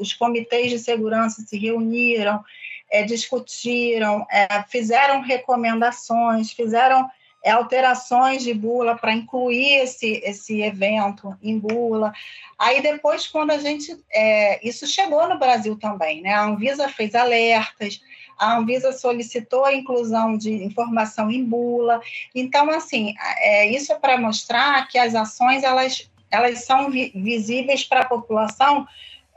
Os, 0.00 0.12
comitês 0.12 0.70
de 0.70 0.78
segurança 0.78 1.42
se 1.42 1.58
reuniram, 1.58 2.44
é, 2.90 3.02
discutiram, 3.02 4.26
é, 4.30 4.62
fizeram 4.64 5.20
recomendações, 5.20 6.52
fizeram 6.52 7.08
é, 7.46 7.52
alterações 7.52 8.42
de 8.42 8.52
bula 8.52 8.96
para 8.96 9.12
incluir 9.12 9.74
esse, 9.76 10.20
esse 10.24 10.62
evento 10.62 11.32
em 11.40 11.56
bula. 11.56 12.12
Aí 12.58 12.82
depois, 12.82 13.28
quando 13.28 13.52
a 13.52 13.58
gente. 13.58 13.96
É, 14.10 14.66
isso 14.66 14.84
chegou 14.84 15.28
no 15.28 15.38
Brasil 15.38 15.78
também, 15.78 16.20
né? 16.22 16.34
A 16.34 16.42
Anvisa 16.42 16.88
fez 16.88 17.14
alertas, 17.14 18.00
a 18.36 18.56
Anvisa 18.56 18.90
solicitou 18.90 19.64
a 19.64 19.72
inclusão 19.72 20.36
de 20.36 20.64
informação 20.64 21.30
em 21.30 21.44
bula. 21.44 22.00
Então, 22.34 22.68
assim, 22.68 23.14
é, 23.38 23.68
isso 23.70 23.92
é 23.92 23.94
para 23.96 24.18
mostrar 24.18 24.88
que 24.88 24.98
as 24.98 25.14
ações 25.14 25.62
elas, 25.62 26.10
elas 26.32 26.64
são 26.64 26.90
vi 26.90 27.12
visíveis 27.14 27.84
para 27.84 28.00
a 28.00 28.08
população 28.08 28.88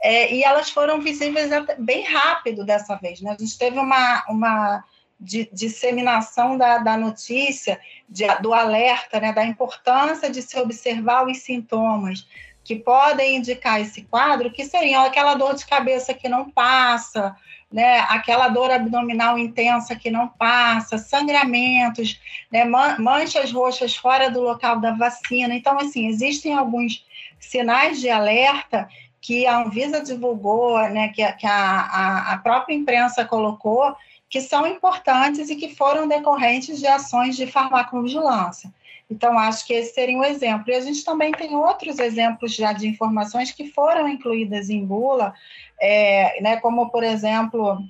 é, 0.02 0.34
e 0.34 0.42
elas 0.42 0.68
foram 0.68 1.00
visíveis 1.00 1.48
bem 1.78 2.02
rápido 2.02 2.64
dessa 2.64 2.96
vez. 2.96 3.20
Né? 3.20 3.36
A 3.38 3.40
gente 3.40 3.56
teve 3.56 3.78
uma, 3.78 4.24
uma 4.28 4.84
de, 5.20 5.48
disseminação 5.52 6.56
da, 6.56 6.78
da 6.78 6.96
notícia, 6.96 7.78
de, 8.08 8.26
do 8.40 8.54
alerta, 8.54 9.20
né, 9.20 9.32
da 9.32 9.44
importância 9.44 10.30
de 10.30 10.40
se 10.40 10.58
observar 10.58 11.26
os 11.26 11.38
sintomas 11.38 12.26
que 12.64 12.76
podem 12.76 13.36
indicar 13.36 13.80
esse 13.80 14.02
quadro, 14.02 14.50
que 14.50 14.64
seriam 14.64 15.04
aquela 15.04 15.34
dor 15.34 15.54
de 15.54 15.66
cabeça 15.66 16.14
que 16.14 16.28
não 16.28 16.50
passa, 16.50 17.36
né, 17.70 18.00
aquela 18.08 18.48
dor 18.48 18.70
abdominal 18.70 19.38
intensa 19.38 19.94
que 19.94 20.10
não 20.10 20.28
passa, 20.28 20.98
sangramentos, 20.98 22.20
né, 22.50 22.64
manchas 22.64 23.52
roxas 23.52 23.94
fora 23.96 24.30
do 24.30 24.40
local 24.40 24.80
da 24.80 24.92
vacina. 24.92 25.54
Então, 25.54 25.78
assim, 25.78 26.06
existem 26.08 26.54
alguns 26.54 27.04
sinais 27.38 28.00
de 28.00 28.08
alerta 28.08 28.88
que 29.20 29.46
a 29.46 29.58
Anvisa 29.58 30.02
divulgou, 30.02 30.78
né, 30.88 31.08
que, 31.08 31.22
a, 31.22 31.34
a, 31.46 32.32
a 32.32 32.38
própria 32.38 32.74
imprensa 32.74 33.24
colocou, 33.24 33.94
que 34.30 34.40
são 34.40 34.64
importantes 34.64 35.50
e 35.50 35.56
que 35.56 35.74
foram 35.74 36.06
decorrentes 36.06 36.78
de 36.78 36.86
ações 36.86 37.36
de 37.36 37.48
farmacovigilância. 37.48 38.72
Então, 39.10 39.36
acho 39.36 39.66
que 39.66 39.72
esse 39.72 39.92
seria 39.92 40.16
um 40.16 40.22
exemplo. 40.22 40.70
E 40.70 40.74
a 40.74 40.80
gente 40.80 41.04
também 41.04 41.32
tem 41.32 41.56
outros 41.56 41.98
exemplos 41.98 42.54
já 42.54 42.72
de 42.72 42.86
informações 42.86 43.50
que 43.50 43.66
foram 43.68 44.08
incluídas 44.08 44.70
em 44.70 44.86
bula, 44.86 45.34
é, 45.80 46.40
né, 46.40 46.56
como, 46.58 46.90
por 46.90 47.02
exemplo, 47.02 47.82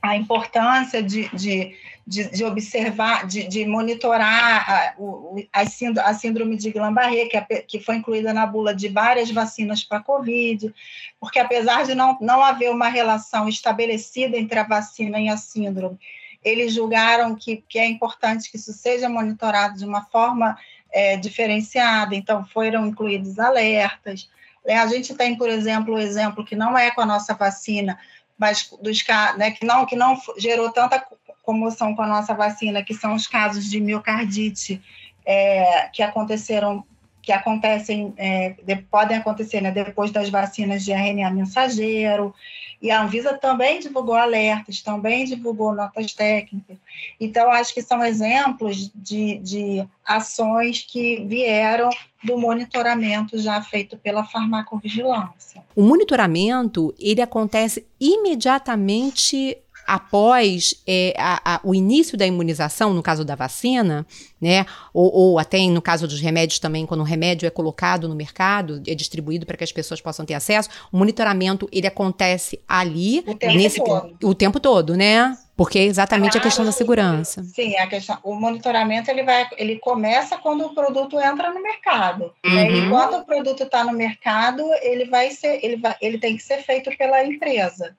a 0.00 0.16
importância 0.16 1.02
de, 1.02 1.28
de, 1.36 1.76
de, 2.06 2.30
de 2.30 2.44
observar, 2.44 3.26
de, 3.26 3.48
de 3.48 3.66
monitorar 3.66 4.70
a, 4.70 4.94
o, 4.96 5.42
a, 5.52 6.14
síndrome 6.14 6.56
de 6.56 6.70
Guillain-Barré, 6.70 7.26
que, 7.26 7.36
é, 7.36 7.42
que 7.42 7.80
foi 7.80 7.96
incluída 7.96 8.32
na 8.32 8.46
bula 8.46 8.72
de 8.72 8.88
várias 8.88 9.30
vacinas 9.30 9.82
para 9.82 9.98
a 9.98 10.02
Covid, 10.02 10.72
porque 11.18 11.40
apesar 11.40 11.84
de 11.84 11.96
não, 11.96 12.16
não 12.20 12.44
haver 12.44 12.70
uma 12.70 12.88
relação 12.88 13.48
estabelecida 13.48 14.36
entre 14.36 14.58
a 14.58 14.62
vacina 14.62 15.18
e 15.18 15.28
a 15.28 15.36
síndrome, 15.36 15.98
eles 16.44 16.72
julgaram 16.72 17.34
que, 17.34 17.64
que 17.68 17.76
é 17.76 17.86
importante 17.86 18.48
que 18.48 18.56
isso 18.56 18.72
seja 18.72 19.08
monitorado 19.08 19.76
de 19.76 19.84
uma 19.84 20.04
forma 20.04 20.56
é, 20.92 21.16
diferenciada, 21.16 22.14
então 22.14 22.44
foram 22.44 22.86
incluídos 22.86 23.40
alertas. 23.40 24.30
É, 24.64 24.78
a 24.78 24.86
gente 24.86 25.12
tem, 25.14 25.36
por 25.36 25.48
exemplo, 25.48 25.94
o 25.94 25.96
um 25.96 26.00
exemplo 26.00 26.44
que 26.44 26.54
não 26.54 26.78
é 26.78 26.92
com 26.92 27.00
a 27.00 27.06
nossa 27.06 27.34
vacina, 27.34 27.98
mas 28.38 28.70
dos 28.80 29.04
né, 29.36 29.50
que 29.50 29.64
não 29.64 29.86
que 29.86 29.96
não 29.96 30.16
gerou 30.38 30.70
tanta 30.70 31.04
comoção 31.46 31.94
com 31.94 32.02
a 32.02 32.08
nossa 32.08 32.34
vacina, 32.34 32.82
que 32.82 32.92
são 32.92 33.14
os 33.14 33.28
casos 33.28 33.70
de 33.70 33.80
miocardite 33.80 34.82
é, 35.24 35.88
que 35.92 36.02
aconteceram 36.02 36.84
que 37.22 37.32
acontecem, 37.32 38.14
é, 38.16 38.54
de, 38.62 38.76
podem 38.76 39.16
acontecer 39.16 39.60
né, 39.60 39.72
depois 39.72 40.12
das 40.12 40.28
vacinas 40.28 40.84
de 40.84 40.92
RNA 40.92 41.28
mensageiro, 41.32 42.32
e 42.80 42.88
a 42.88 43.02
Anvisa 43.02 43.34
também 43.36 43.80
divulgou 43.80 44.14
alertas, 44.14 44.80
também 44.80 45.24
divulgou 45.24 45.74
notas 45.74 46.12
técnicas. 46.12 46.76
Então, 47.18 47.50
acho 47.50 47.74
que 47.74 47.82
são 47.82 48.04
exemplos 48.04 48.92
de, 48.94 49.38
de 49.38 49.88
ações 50.04 50.86
que 50.88 51.24
vieram 51.24 51.90
do 52.22 52.38
monitoramento 52.38 53.38
já 53.38 53.60
feito 53.60 53.96
pela 53.96 54.24
farmacovigilância. 54.24 55.64
O 55.74 55.82
monitoramento, 55.82 56.94
ele 56.96 57.22
acontece 57.22 57.84
imediatamente 57.98 59.58
após 59.86 60.82
é, 60.86 61.14
a, 61.16 61.54
a, 61.54 61.60
o 61.62 61.74
início 61.74 62.18
da 62.18 62.26
imunização, 62.26 62.92
no 62.92 63.02
caso 63.02 63.24
da 63.24 63.34
vacina, 63.34 64.06
né, 64.40 64.66
ou, 64.92 65.12
ou, 65.12 65.38
até 65.38 65.58
no 65.68 65.80
caso 65.80 66.06
dos 66.06 66.20
remédios 66.20 66.58
também, 66.58 66.84
quando 66.84 67.00
o 67.00 67.04
remédio 67.04 67.46
é 67.46 67.50
colocado 67.50 68.08
no 68.08 68.14
mercado, 68.14 68.82
é 68.86 68.94
distribuído 68.94 69.46
para 69.46 69.56
que 69.56 69.64
as 69.64 69.72
pessoas 69.72 70.00
possam 70.00 70.26
ter 70.26 70.34
acesso, 70.34 70.68
o 70.92 70.98
monitoramento 70.98 71.68
ele 71.72 71.86
acontece 71.86 72.60
ali 72.68 73.24
o 73.26 73.34
tempo 73.34 73.54
nesse 73.54 73.82
todo. 73.82 74.16
o 74.22 74.34
tempo 74.34 74.60
todo, 74.60 74.96
né? 74.96 75.36
Porque 75.56 75.78
é 75.78 75.84
exatamente 75.84 76.32
claro, 76.32 76.38
a 76.38 76.42
questão 76.42 76.64
da 76.66 76.72
segurança. 76.72 77.42
Sim, 77.42 77.76
a 77.76 77.86
questão, 77.86 78.18
o 78.22 78.34
monitoramento 78.34 79.10
ele 79.10 79.22
vai, 79.22 79.48
ele 79.56 79.78
começa 79.78 80.36
quando 80.36 80.66
o 80.66 80.74
produto 80.74 81.18
entra 81.18 81.50
no 81.50 81.62
mercado. 81.62 82.30
Uhum. 82.44 82.54
Né? 82.54 82.70
E 82.72 82.88
quando 82.90 83.16
o 83.16 83.24
produto 83.24 83.62
está 83.62 83.82
no 83.82 83.92
mercado, 83.92 84.62
ele 84.82 85.06
vai 85.06 85.30
ser, 85.30 85.64
ele 85.64 85.76
vai, 85.76 85.96
ele 86.02 86.18
tem 86.18 86.36
que 86.36 86.42
ser 86.42 86.58
feito 86.58 86.94
pela 86.98 87.24
empresa. 87.24 87.96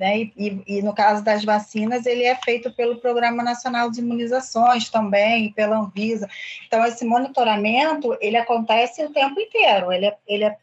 Né? 0.00 0.30
E, 0.34 0.62
e, 0.66 0.82
no 0.82 0.94
caso 0.94 1.22
das 1.22 1.44
vacinas, 1.44 2.06
ele 2.06 2.24
é 2.24 2.34
feito 2.34 2.72
pelo 2.72 2.96
Programa 2.96 3.42
Nacional 3.42 3.90
de 3.90 4.00
Imunizações 4.00 4.88
também, 4.88 5.52
pela 5.52 5.76
Anvisa. 5.76 6.26
Então, 6.66 6.82
esse 6.86 7.04
monitoramento, 7.04 8.16
ele 8.18 8.38
acontece 8.38 9.04
o 9.04 9.10
tempo 9.10 9.38
inteiro, 9.38 9.92
ele 9.92 10.06
é, 10.06 10.16
ele 10.26 10.44
é 10.44 10.56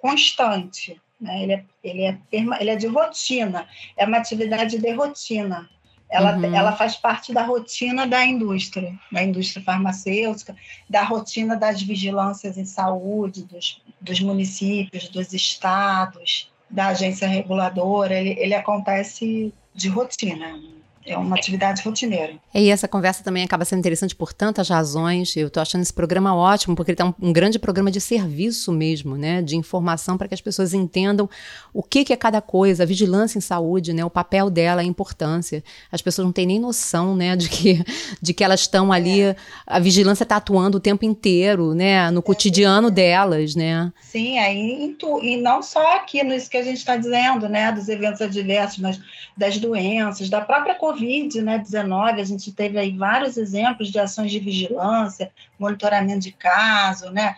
constante, 0.00 1.00
né? 1.20 1.44
ele, 1.44 1.52
é, 1.52 1.64
ele, 1.84 2.02
é, 2.02 2.18
ele 2.32 2.70
é 2.70 2.76
de 2.76 2.88
rotina, 2.88 3.68
é 3.96 4.04
uma 4.04 4.16
atividade 4.16 4.76
de 4.76 4.90
rotina. 4.90 5.70
Ela, 6.10 6.36
uhum. 6.36 6.54
ela 6.54 6.72
faz 6.72 6.96
parte 6.96 7.32
da 7.32 7.44
rotina 7.44 8.04
da 8.04 8.26
indústria, 8.26 8.92
da 9.12 9.22
indústria 9.22 9.64
farmacêutica, 9.64 10.56
da 10.90 11.04
rotina 11.04 11.56
das 11.56 11.80
vigilâncias 11.80 12.58
em 12.58 12.64
saúde, 12.64 13.44
dos, 13.44 13.80
dos 14.00 14.20
municípios, 14.20 15.08
dos 15.08 15.32
estados, 15.32 16.51
da 16.72 16.88
agência 16.88 17.28
reguladora, 17.28 18.14
ele, 18.18 18.34
ele 18.40 18.54
acontece 18.54 19.52
de 19.74 19.88
rotina. 19.88 20.58
É 21.04 21.16
uma 21.16 21.36
atividade 21.36 21.82
rotineira. 21.82 22.34
E 22.54 22.70
essa 22.70 22.86
conversa 22.86 23.24
também 23.24 23.42
acaba 23.42 23.64
sendo 23.64 23.80
interessante 23.80 24.14
por 24.14 24.32
tantas 24.32 24.68
razões. 24.68 25.36
Eu 25.36 25.48
estou 25.48 25.60
achando 25.60 25.82
esse 25.82 25.92
programa 25.92 26.34
ótimo, 26.34 26.76
porque 26.76 26.92
ele 26.92 26.94
está 26.94 27.04
um, 27.04 27.14
um, 27.20 27.32
grande 27.32 27.58
programa 27.58 27.90
de 27.90 28.00
serviço 28.00 28.70
mesmo, 28.70 29.16
né? 29.16 29.42
De 29.42 29.56
informação 29.56 30.16
para 30.16 30.28
que 30.28 30.34
as 30.34 30.40
pessoas 30.40 30.72
entendam 30.72 31.28
o 31.72 31.82
que, 31.82 32.04
que 32.04 32.12
é 32.12 32.16
cada 32.16 32.40
coisa, 32.40 32.84
a 32.84 32.86
vigilância 32.86 33.36
em 33.36 33.40
saúde, 33.40 33.92
né? 33.92 34.04
O 34.04 34.10
papel 34.10 34.48
dela, 34.48 34.82
a 34.82 34.84
importância. 34.84 35.64
As 35.90 36.00
pessoas 36.00 36.24
não 36.24 36.32
têm 36.32 36.46
nem 36.46 36.60
noção, 36.60 37.16
né? 37.16 37.34
De 37.34 37.48
que, 37.48 37.82
de 38.22 38.32
que 38.32 38.44
elas 38.44 38.60
estão 38.60 38.92
ali, 38.92 39.22
é. 39.22 39.36
a 39.66 39.80
vigilância 39.80 40.22
está 40.22 40.36
atuando 40.36 40.78
o 40.78 40.80
tempo 40.80 41.04
inteiro, 41.04 41.74
né? 41.74 42.10
No 42.12 42.20
é, 42.20 42.22
cotidiano 42.22 42.92
delas, 42.92 43.56
né? 43.56 43.92
Sim, 44.00 44.38
aí, 44.38 44.96
e 45.22 45.36
não 45.36 45.62
só 45.62 45.96
aqui 45.96 46.22
nisso 46.22 46.48
que 46.48 46.56
a 46.56 46.62
gente 46.62 46.78
está 46.78 46.96
dizendo, 46.96 47.48
né? 47.48 47.72
Dos 47.72 47.88
eventos 47.88 48.20
adversos, 48.20 48.78
mas 48.78 49.00
das 49.36 49.58
doenças, 49.58 50.28
da 50.30 50.40
própria 50.40 50.74
Covid-19, 50.92 52.14
né, 52.14 52.22
a 52.22 52.24
gente 52.24 52.52
teve 52.52 52.78
aí 52.78 52.96
vários 52.96 53.36
exemplos 53.36 53.90
de 53.90 53.98
ações 53.98 54.30
de 54.30 54.38
vigilância, 54.38 55.32
monitoramento 55.58 56.20
de 56.20 56.32
caso, 56.32 57.10
né? 57.10 57.36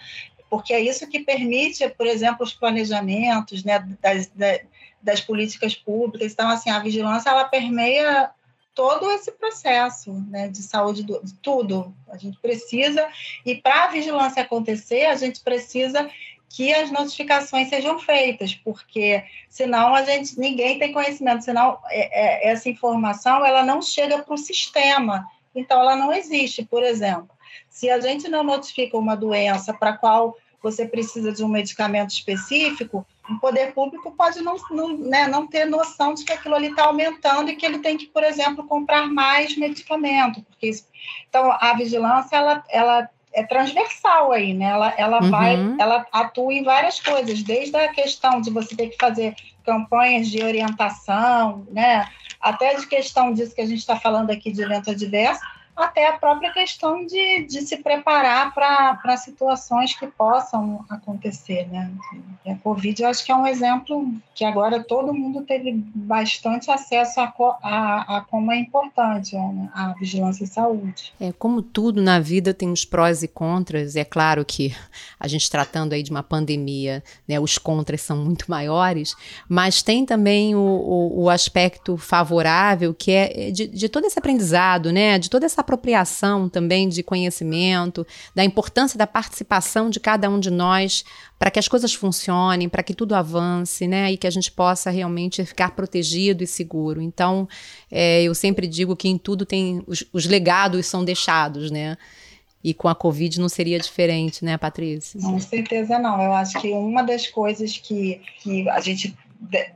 Porque 0.50 0.72
é 0.72 0.80
isso 0.80 1.08
que 1.08 1.20
permite, 1.20 1.88
por 1.90 2.06
exemplo, 2.06 2.44
os 2.44 2.52
planejamentos 2.52 3.64
né, 3.64 3.86
das, 4.00 4.30
das 5.02 5.20
políticas 5.20 5.74
públicas. 5.74 6.32
Então, 6.32 6.48
assim, 6.48 6.70
a 6.70 6.78
vigilância 6.78 7.30
ela 7.30 7.44
permeia 7.44 8.30
todo 8.74 9.10
esse 9.12 9.30
processo 9.32 10.12
né, 10.28 10.48
de 10.48 10.62
saúde 10.62 11.02
do, 11.04 11.22
de 11.24 11.34
tudo. 11.34 11.94
A 12.08 12.16
gente 12.16 12.38
precisa, 12.38 13.06
e 13.46 13.54
para 13.54 13.84
a 13.84 13.88
vigilância 13.88 14.42
acontecer, 14.42 15.06
a 15.06 15.14
gente 15.14 15.40
precisa 15.40 16.10
que 16.54 16.72
as 16.72 16.88
notificações 16.92 17.68
sejam 17.68 17.98
feitas, 17.98 18.54
porque 18.54 19.24
senão 19.48 19.92
a 19.92 20.04
gente 20.04 20.38
ninguém 20.38 20.78
tem 20.78 20.92
conhecimento, 20.92 21.42
senão 21.42 21.80
é, 21.90 22.46
é, 22.46 22.52
essa 22.52 22.68
informação 22.68 23.44
ela 23.44 23.64
não 23.64 23.82
chega 23.82 24.22
para 24.22 24.34
o 24.34 24.38
sistema, 24.38 25.26
então 25.52 25.80
ela 25.80 25.96
não 25.96 26.12
existe. 26.12 26.64
Por 26.64 26.84
exemplo, 26.84 27.30
se 27.68 27.90
a 27.90 27.98
gente 27.98 28.28
não 28.28 28.44
notifica 28.44 28.96
uma 28.96 29.16
doença 29.16 29.74
para 29.74 29.94
qual 29.94 30.36
você 30.62 30.86
precisa 30.86 31.32
de 31.32 31.42
um 31.42 31.48
medicamento 31.48 32.10
específico, 32.10 33.04
o 33.28 33.38
poder 33.40 33.72
público 33.74 34.12
pode 34.12 34.40
não, 34.40 34.54
não, 34.70 34.96
né, 34.96 35.26
não 35.26 35.48
ter 35.48 35.64
noção 35.64 36.14
de 36.14 36.24
que 36.24 36.32
aquilo 36.32 36.54
ali 36.54 36.68
está 36.68 36.84
aumentando 36.84 37.50
e 37.50 37.56
que 37.56 37.66
ele 37.66 37.80
tem 37.80 37.96
que, 37.98 38.06
por 38.06 38.22
exemplo, 38.22 38.64
comprar 38.64 39.08
mais 39.08 39.56
medicamento. 39.56 40.40
Porque 40.42 40.68
isso... 40.68 40.86
Então, 41.28 41.50
a 41.50 41.74
vigilância 41.74 42.36
ela, 42.36 42.64
ela 42.70 43.10
é 43.34 43.42
transversal 43.42 44.30
aí, 44.30 44.54
né? 44.54 44.66
Ela, 44.66 44.94
ela 44.96 45.22
uhum. 45.22 45.30
vai, 45.30 45.56
ela 45.78 46.06
atua 46.12 46.54
em 46.54 46.62
várias 46.62 47.00
coisas, 47.00 47.42
desde 47.42 47.76
a 47.76 47.88
questão 47.88 48.40
de 48.40 48.50
você 48.50 48.76
ter 48.76 48.88
que 48.88 48.96
fazer 48.96 49.34
campanhas 49.64 50.28
de 50.28 50.42
orientação, 50.42 51.66
né? 51.70 52.08
Até 52.40 52.74
de 52.76 52.86
questão 52.86 53.32
disso 53.32 53.54
que 53.54 53.60
a 53.60 53.66
gente 53.66 53.80
está 53.80 53.96
falando 53.96 54.30
aqui 54.30 54.52
de 54.52 54.62
evento 54.62 54.90
adverso, 54.90 55.40
até 55.76 56.08
a 56.08 56.18
própria 56.18 56.52
questão 56.52 57.04
de, 57.04 57.46
de 57.46 57.62
se 57.62 57.78
preparar 57.78 58.54
para 58.54 59.16
situações 59.16 59.94
que 59.98 60.06
possam 60.06 60.84
acontecer, 60.88 61.66
né? 61.68 61.90
E 62.44 62.50
a 62.50 62.56
Covid, 62.56 63.02
eu 63.02 63.08
acho 63.08 63.24
que 63.24 63.32
é 63.32 63.34
um 63.34 63.46
exemplo 63.46 64.06
que 64.34 64.44
agora 64.44 64.82
todo 64.82 65.12
mundo 65.12 65.42
teve 65.42 65.72
bastante 65.94 66.70
acesso 66.70 67.20
a, 67.20 67.32
a, 67.62 68.18
a 68.18 68.20
como 68.22 68.52
é 68.52 68.58
importante 68.58 69.34
né? 69.34 69.70
a 69.74 69.94
vigilância 69.94 70.44
em 70.44 70.46
saúde. 70.46 71.12
É, 71.18 71.32
como 71.32 71.62
tudo 71.62 72.02
na 72.02 72.20
vida 72.20 72.54
tem 72.54 72.70
os 72.70 72.84
prós 72.84 73.22
e 73.22 73.28
contras, 73.28 73.96
é 73.96 74.04
claro 74.04 74.44
que 74.44 74.74
a 75.18 75.26
gente 75.26 75.50
tratando 75.50 75.92
aí 75.92 76.02
de 76.02 76.10
uma 76.10 76.22
pandemia, 76.22 77.02
né, 77.26 77.40
os 77.40 77.58
contras 77.58 78.02
são 78.02 78.18
muito 78.18 78.50
maiores, 78.50 79.16
mas 79.48 79.82
tem 79.82 80.04
também 80.04 80.54
o, 80.54 80.60
o, 80.60 81.22
o 81.22 81.30
aspecto 81.30 81.96
favorável 81.96 82.94
que 82.94 83.10
é 83.10 83.50
de, 83.50 83.66
de 83.66 83.88
todo 83.88 84.04
esse 84.04 84.18
aprendizado, 84.18 84.92
né, 84.92 85.18
de 85.18 85.30
toda 85.30 85.46
essa 85.46 85.63
apropriação 85.64 86.48
também 86.48 86.88
de 86.88 87.02
conhecimento, 87.02 88.06
da 88.34 88.44
importância 88.44 88.98
da 88.98 89.06
participação 89.06 89.90
de 89.90 89.98
cada 89.98 90.28
um 90.28 90.38
de 90.38 90.50
nós 90.50 91.04
para 91.38 91.50
que 91.50 91.58
as 91.58 91.66
coisas 91.66 91.92
funcionem, 91.94 92.68
para 92.68 92.82
que 92.82 92.94
tudo 92.94 93.14
avance, 93.14 93.88
né? 93.88 94.12
E 94.12 94.16
que 94.16 94.26
a 94.26 94.30
gente 94.30 94.52
possa 94.52 94.90
realmente 94.90 95.44
ficar 95.44 95.70
protegido 95.72 96.44
e 96.44 96.46
seguro. 96.46 97.00
Então, 97.00 97.48
é, 97.90 98.22
eu 98.22 98.34
sempre 98.34 98.66
digo 98.66 98.94
que 98.94 99.08
em 99.08 99.18
tudo 99.18 99.44
tem 99.44 99.82
os, 99.86 100.04
os 100.12 100.26
legados 100.26 100.86
são 100.86 101.04
deixados, 101.04 101.70
né? 101.70 101.96
E 102.62 102.72
com 102.72 102.88
a 102.88 102.94
Covid 102.94 103.40
não 103.40 103.48
seria 103.48 103.78
diferente, 103.78 104.42
né, 104.42 104.56
Patrícia? 104.56 105.20
Com 105.20 105.38
certeza 105.38 105.98
não. 105.98 106.22
Eu 106.22 106.32
acho 106.32 106.58
que 106.60 106.70
uma 106.70 107.02
das 107.02 107.26
coisas 107.26 107.76
que, 107.76 108.22
que 108.40 108.66
a 108.70 108.80
gente 108.80 109.14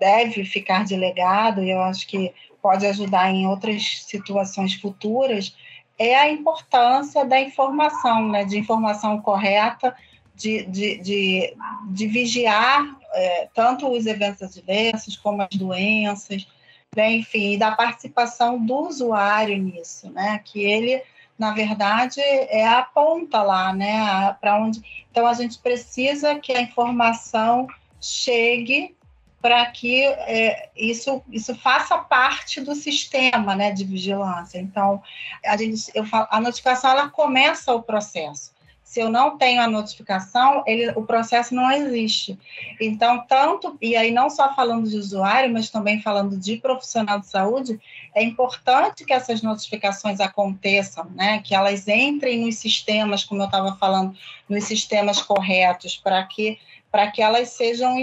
deve 0.00 0.44
ficar 0.44 0.84
de 0.84 0.96
legado, 0.96 1.62
e 1.62 1.70
eu 1.70 1.80
acho 1.80 2.06
que 2.06 2.32
pode 2.62 2.86
ajudar 2.86 3.30
em 3.30 3.46
outras 3.46 4.04
situações 4.06 4.74
futuras, 4.74 5.54
é 5.98 6.16
a 6.16 6.30
importância 6.30 7.24
da 7.24 7.40
informação, 7.40 8.28
né, 8.28 8.44
de 8.44 8.56
informação 8.56 9.20
correta, 9.20 9.94
de, 10.34 10.64
de, 10.66 10.98
de, 10.98 11.56
de 11.90 12.06
vigiar 12.06 12.96
é, 13.12 13.48
tanto 13.52 13.90
os 13.90 14.06
eventos 14.06 14.42
adversos 14.42 15.16
como 15.16 15.42
as 15.42 15.48
doenças, 15.56 16.46
né, 16.94 17.12
enfim, 17.12 17.58
da 17.58 17.72
participação 17.72 18.64
do 18.64 18.86
usuário 18.86 19.58
nisso, 19.58 20.10
né, 20.10 20.40
que 20.44 20.60
ele, 20.60 21.02
na 21.36 21.52
verdade, 21.52 22.20
é 22.20 22.66
a 22.66 22.82
ponta 22.82 23.42
lá, 23.42 23.72
né, 23.72 24.36
para 24.40 24.56
onde. 24.58 24.80
Então, 25.10 25.26
a 25.26 25.34
gente 25.34 25.58
precisa 25.58 26.38
que 26.38 26.52
a 26.52 26.62
informação 26.62 27.66
chegue 28.00 28.96
para 29.40 29.64
que 29.66 30.04
é, 30.04 30.68
isso, 30.76 31.22
isso 31.30 31.54
faça 31.54 31.96
parte 31.96 32.60
do 32.60 32.74
sistema 32.74 33.54
né, 33.54 33.70
de 33.70 33.84
vigilância. 33.84 34.58
Então, 34.58 35.02
a, 35.44 35.56
gente, 35.56 35.90
eu 35.94 36.04
falo, 36.04 36.26
a 36.30 36.40
notificação 36.40 36.90
ela 36.90 37.08
começa 37.08 37.72
o 37.72 37.82
processo. 37.82 38.52
Se 38.82 39.00
eu 39.00 39.10
não 39.10 39.36
tenho 39.36 39.60
a 39.60 39.68
notificação, 39.68 40.64
ele, 40.66 40.90
o 40.92 41.02
processo 41.02 41.54
não 41.54 41.70
existe. 41.70 42.38
Então, 42.80 43.22
tanto, 43.28 43.76
e 43.82 43.94
aí 43.94 44.10
não 44.10 44.30
só 44.30 44.54
falando 44.54 44.88
de 44.88 44.96
usuário, 44.96 45.52
mas 45.52 45.68
também 45.68 46.00
falando 46.00 46.38
de 46.38 46.56
profissional 46.56 47.20
de 47.20 47.26
saúde, 47.26 47.78
é 48.14 48.22
importante 48.22 49.04
que 49.04 49.12
essas 49.12 49.42
notificações 49.42 50.20
aconteçam, 50.20 51.04
né? 51.14 51.40
que 51.44 51.54
elas 51.54 51.86
entrem 51.86 52.46
nos 52.46 52.56
sistemas, 52.56 53.22
como 53.22 53.42
eu 53.42 53.46
estava 53.46 53.76
falando, 53.76 54.16
nos 54.48 54.64
sistemas 54.64 55.20
corretos, 55.20 55.94
para 55.94 56.24
que, 56.24 56.58
que 57.14 57.22
elas 57.22 57.50
sejam 57.50 57.94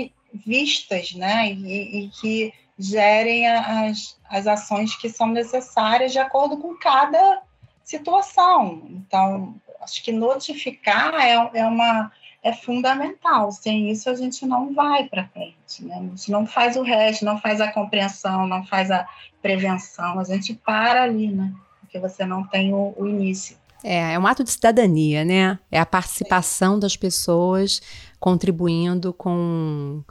vistas, 0.46 1.14
né, 1.14 1.52
e, 1.52 2.06
e 2.06 2.10
que 2.10 2.54
gerem 2.78 3.48
as, 3.48 4.18
as 4.30 4.48
ações 4.48 4.96
que 4.96 5.10
são 5.10 5.28
necessárias 5.28 6.12
de 6.12 6.20
acordo 6.20 6.58
com 6.58 6.76
cada 6.76 7.42
situação. 7.84 8.84
Então, 8.90 9.56
acho 9.82 10.04
que 10.04 10.12
notificar 10.12 11.14
é, 11.16 11.34
é 11.54 11.66
uma 11.66 12.12
é 12.46 12.54
fundamental. 12.54 13.52
Sem 13.52 13.90
isso 13.90 14.08
a 14.08 14.14
gente 14.14 14.46
não 14.46 14.72
vai 14.72 15.06
para 15.06 15.28
frente, 15.30 15.84
né? 15.84 15.96
A 15.98 16.02
gente 16.02 16.32
não 16.32 16.46
faz 16.46 16.76
o 16.78 16.84
resto, 16.84 17.26
não 17.26 17.40
faz 17.40 17.60
a 17.60 17.72
compreensão, 17.72 18.46
não 18.48 18.64
faz 18.64 18.92
a 18.92 19.08
prevenção. 19.42 20.20
A 20.20 20.24
gente 20.24 20.54
para 20.54 21.02
ali, 21.02 21.28
né? 21.30 21.52
Porque 21.80 21.98
você 21.98 22.24
não 22.24 22.44
tem 22.44 22.72
o, 22.72 22.94
o 22.98 23.08
início. 23.08 23.58
É, 23.84 24.14
é 24.14 24.20
um 24.20 24.28
ato 24.28 24.44
de 24.44 24.52
cidadania, 24.52 25.26
né? 25.26 25.58
É 25.72 25.80
a 25.80 25.86
participação 25.88 26.78
das 26.78 26.96
pessoas 26.96 27.82
contribuindo 28.20 29.12
com, 29.12 30.04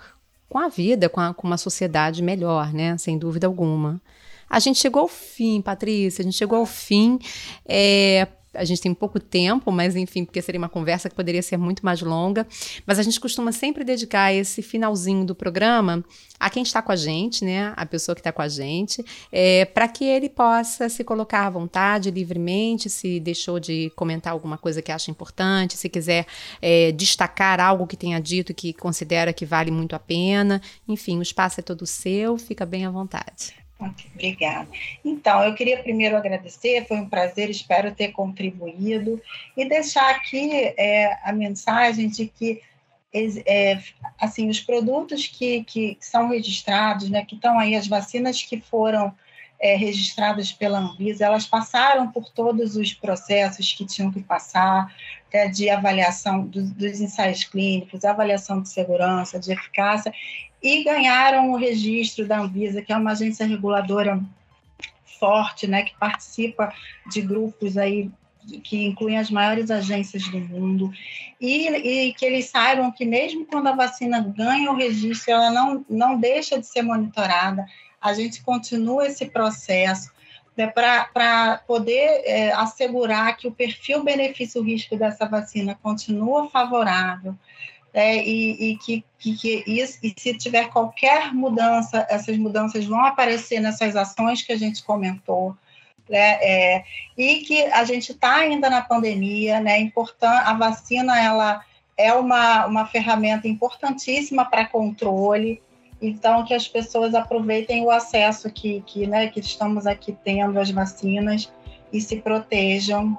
com 0.54 0.60
a 0.60 0.68
vida, 0.68 1.08
com, 1.08 1.20
a, 1.20 1.34
com 1.34 1.48
uma 1.48 1.56
sociedade 1.56 2.22
melhor, 2.22 2.72
né? 2.72 2.96
Sem 2.96 3.18
dúvida 3.18 3.44
alguma. 3.44 4.00
A 4.48 4.60
gente 4.60 4.78
chegou 4.78 5.02
ao 5.02 5.08
fim, 5.08 5.60
Patrícia, 5.60 6.22
a 6.22 6.24
gente 6.24 6.36
chegou 6.36 6.60
ao 6.60 6.64
fim. 6.64 7.18
É, 7.66 8.28
a 8.54 8.64
gente 8.64 8.80
tem 8.80 8.94
pouco 8.94 9.20
tempo, 9.20 9.70
mas 9.70 9.96
enfim, 9.96 10.24
porque 10.24 10.40
seria 10.42 10.58
uma 10.58 10.68
conversa 10.68 11.08
que 11.08 11.14
poderia 11.14 11.42
ser 11.42 11.56
muito 11.56 11.84
mais 11.84 12.00
longa. 12.00 12.46
Mas 12.86 12.98
a 12.98 13.02
gente 13.02 13.20
costuma 13.20 13.52
sempre 13.52 13.84
dedicar 13.84 14.32
esse 14.32 14.62
finalzinho 14.62 15.24
do 15.24 15.34
programa 15.34 16.04
a 16.38 16.50
quem 16.50 16.62
está 16.62 16.82
com 16.82 16.92
a 16.92 16.96
gente, 16.96 17.44
né? 17.44 17.72
A 17.76 17.86
pessoa 17.86 18.14
que 18.14 18.20
está 18.20 18.32
com 18.32 18.42
a 18.42 18.48
gente, 18.48 19.04
é, 19.32 19.64
para 19.64 19.88
que 19.88 20.04
ele 20.04 20.28
possa 20.28 20.88
se 20.88 21.02
colocar 21.04 21.46
à 21.46 21.50
vontade, 21.50 22.10
livremente, 22.10 22.90
se 22.90 23.20
deixou 23.20 23.58
de 23.58 23.90
comentar 23.96 24.32
alguma 24.32 24.58
coisa 24.58 24.82
que 24.82 24.92
acha 24.92 25.10
importante, 25.10 25.76
se 25.76 25.88
quiser 25.88 26.26
é, 26.60 26.92
destacar 26.92 27.60
algo 27.60 27.86
que 27.86 27.96
tenha 27.96 28.20
dito 28.20 28.52
que 28.52 28.72
considera 28.72 29.32
que 29.32 29.46
vale 29.46 29.70
muito 29.70 29.94
a 29.96 29.98
pena. 29.98 30.60
Enfim, 30.86 31.18
o 31.18 31.22
espaço 31.22 31.60
é 31.60 31.62
todo 31.62 31.86
seu, 31.86 32.36
fica 32.36 32.66
bem 32.66 32.84
à 32.84 32.90
vontade. 32.90 33.63
Obrigada. 34.14 34.68
Então, 35.04 35.42
eu 35.42 35.54
queria 35.54 35.82
primeiro 35.82 36.16
agradecer, 36.16 36.86
foi 36.86 36.98
um 36.98 37.08
prazer, 37.08 37.50
espero 37.50 37.94
ter 37.94 38.12
contribuído 38.12 39.20
e 39.56 39.68
deixar 39.68 40.10
aqui 40.10 40.74
é, 40.76 41.18
a 41.22 41.32
mensagem 41.32 42.08
de 42.08 42.26
que 42.26 42.60
é, 43.46 43.80
assim 44.20 44.48
os 44.48 44.60
produtos 44.60 45.26
que, 45.26 45.62
que 45.64 45.96
são 46.00 46.28
registrados, 46.28 47.08
né, 47.08 47.24
que 47.24 47.36
estão 47.36 47.58
aí 47.58 47.76
as 47.76 47.86
vacinas 47.86 48.42
que 48.42 48.60
foram 48.60 49.14
é, 49.60 49.76
registradas 49.76 50.50
pela 50.52 50.78
Anvisa, 50.78 51.24
elas 51.24 51.46
passaram 51.46 52.10
por 52.10 52.28
todos 52.30 52.76
os 52.76 52.92
processos 52.92 53.72
que 53.72 53.86
tinham 53.86 54.10
que 54.10 54.20
passar, 54.20 54.92
né, 55.32 55.48
de 55.48 55.70
avaliação 55.70 56.44
do, 56.44 56.62
dos 56.62 57.00
ensaios 57.00 57.44
clínicos, 57.44 58.04
avaliação 58.04 58.60
de 58.60 58.68
segurança, 58.68 59.38
de 59.38 59.52
eficácia, 59.52 60.12
e 60.64 60.82
ganharam 60.82 61.52
o 61.52 61.56
registro 61.56 62.26
da 62.26 62.40
Anvisa, 62.40 62.80
que 62.80 62.90
é 62.90 62.96
uma 62.96 63.10
agência 63.10 63.46
reguladora 63.46 64.18
forte, 65.20 65.66
né, 65.66 65.82
que 65.82 65.94
participa 65.98 66.72
de 67.06 67.20
grupos 67.20 67.76
aí 67.76 68.10
que 68.62 68.84
incluem 68.84 69.18
as 69.18 69.30
maiores 69.30 69.70
agências 69.70 70.28
do 70.28 70.38
mundo, 70.38 70.92
e, 71.40 71.66
e, 71.68 72.14
que 72.14 72.26
eles 72.26 72.46
saibam 72.46 72.90
que 72.92 73.04
mesmo 73.04 73.46
quando 73.46 73.68
a 73.68 73.74
vacina 73.74 74.20
ganha 74.20 74.70
o 74.70 74.76
registro, 74.76 75.32
ela 75.32 75.50
não, 75.50 75.84
não 75.88 76.18
deixa 76.18 76.58
de 76.58 76.66
ser 76.66 76.82
monitorada, 76.82 77.64
a 78.00 78.12
gente 78.12 78.42
continua 78.42 79.06
esse 79.06 79.26
processo 79.26 80.12
né, 80.54 80.66
para 80.66 81.62
poder 81.66 82.22
é, 82.24 82.52
assegurar 82.52 83.34
que 83.36 83.48
o 83.48 83.52
perfil 83.52 84.04
benefício-risco 84.04 84.96
dessa 84.96 85.26
vacina 85.26 85.78
continua 85.82 86.50
favorável, 86.50 87.34
é, 87.94 88.16
e, 88.26 88.72
e, 88.72 88.76
que, 88.76 89.04
que, 89.20 89.62
isso, 89.68 90.00
e 90.02 90.12
se 90.18 90.36
tiver 90.36 90.68
qualquer 90.68 91.32
mudança, 91.32 92.04
essas 92.10 92.36
mudanças 92.36 92.84
vão 92.84 93.04
aparecer 93.04 93.60
nessas 93.60 93.94
ações 93.94 94.42
que 94.42 94.52
a 94.52 94.58
gente 94.58 94.82
comentou, 94.82 95.56
né, 96.10 96.38
é, 96.42 96.84
e 97.16 97.36
que 97.42 97.62
a 97.66 97.84
gente 97.84 98.10
está 98.10 98.34
ainda 98.34 98.68
na 98.68 98.82
pandemia, 98.82 99.60
né, 99.60 99.78
important, 99.78 100.42
a 100.44 100.52
vacina 100.54 101.18
ela 101.22 101.64
é 101.96 102.12
uma, 102.12 102.66
uma 102.66 102.86
ferramenta 102.86 103.46
importantíssima 103.46 104.44
para 104.44 104.66
controle, 104.66 105.62
Então, 106.02 106.44
que 106.44 106.52
as 106.52 106.66
pessoas 106.66 107.14
aproveitem 107.14 107.82
o 107.84 107.90
acesso 107.90 108.50
que, 108.50 108.82
que, 108.84 109.06
né, 109.06 109.28
que 109.28 109.38
estamos 109.38 109.86
aqui 109.86 110.14
tendo 110.24 110.58
às 110.58 110.70
vacinas 110.70 111.50
e 111.92 112.00
se 112.00 112.16
protejam 112.16 113.16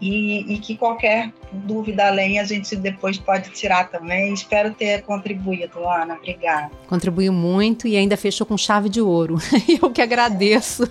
e, 0.00 0.54
e, 0.54 0.58
que 0.58 0.76
qualquer 0.76 1.32
dúvida 1.52 2.06
além 2.06 2.38
a 2.38 2.44
gente 2.44 2.74
depois 2.76 3.16
pode 3.16 3.50
tirar 3.50 3.88
também. 3.88 4.34
Espero 4.34 4.74
ter 4.74 5.02
contribuído, 5.02 5.88
Ana. 5.88 6.14
Obrigada. 6.14 6.70
Contribuiu 6.88 7.32
muito 7.32 7.86
e 7.86 7.96
ainda 7.96 8.16
fechou 8.16 8.46
com 8.46 8.58
chave 8.58 8.88
de 8.88 9.00
ouro. 9.00 9.38
Eu 9.80 9.90
que 9.90 10.02
agradeço. 10.02 10.82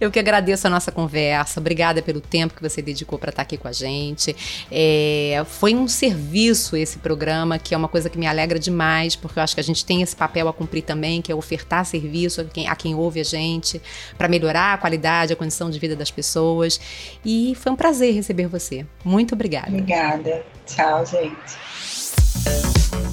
Eu 0.00 0.10
que 0.10 0.18
agradeço 0.18 0.66
a 0.66 0.70
nossa 0.70 0.90
conversa. 0.90 1.60
Obrigada 1.60 2.02
pelo 2.02 2.20
tempo 2.20 2.54
que 2.54 2.62
você 2.62 2.80
dedicou 2.80 3.18
para 3.18 3.30
estar 3.30 3.42
aqui 3.42 3.56
com 3.56 3.68
a 3.68 3.72
gente. 3.72 4.34
É, 4.70 5.42
foi 5.46 5.74
um 5.74 5.86
serviço 5.86 6.76
esse 6.76 6.98
programa, 6.98 7.58
que 7.58 7.74
é 7.74 7.76
uma 7.76 7.88
coisa 7.88 8.08
que 8.08 8.18
me 8.18 8.26
alegra 8.26 8.58
demais, 8.58 9.14
porque 9.14 9.38
eu 9.38 9.42
acho 9.42 9.54
que 9.54 9.60
a 9.60 9.64
gente 9.64 9.84
tem 9.84 10.02
esse 10.02 10.16
papel 10.16 10.48
a 10.48 10.52
cumprir 10.52 10.82
também, 10.82 11.20
que 11.20 11.30
é 11.30 11.34
ofertar 11.34 11.84
serviço 11.84 12.40
a 12.40 12.44
quem, 12.44 12.68
a 12.68 12.74
quem 12.74 12.94
ouve 12.94 13.20
a 13.20 13.24
gente, 13.24 13.80
para 14.16 14.28
melhorar 14.28 14.74
a 14.74 14.78
qualidade, 14.78 15.32
a 15.32 15.36
condição 15.36 15.70
de 15.70 15.78
vida 15.78 15.94
das 15.94 16.10
pessoas. 16.10 16.80
E 17.24 17.54
foi 17.56 17.70
um 17.70 17.76
prazer 17.76 18.14
receber 18.14 18.29
receber 18.30 18.46
você. 18.46 18.86
Muito 19.04 19.34
obrigada. 19.34 19.68
Obrigada. 19.68 20.44
Tchau, 20.66 21.04
gente. 21.04 21.58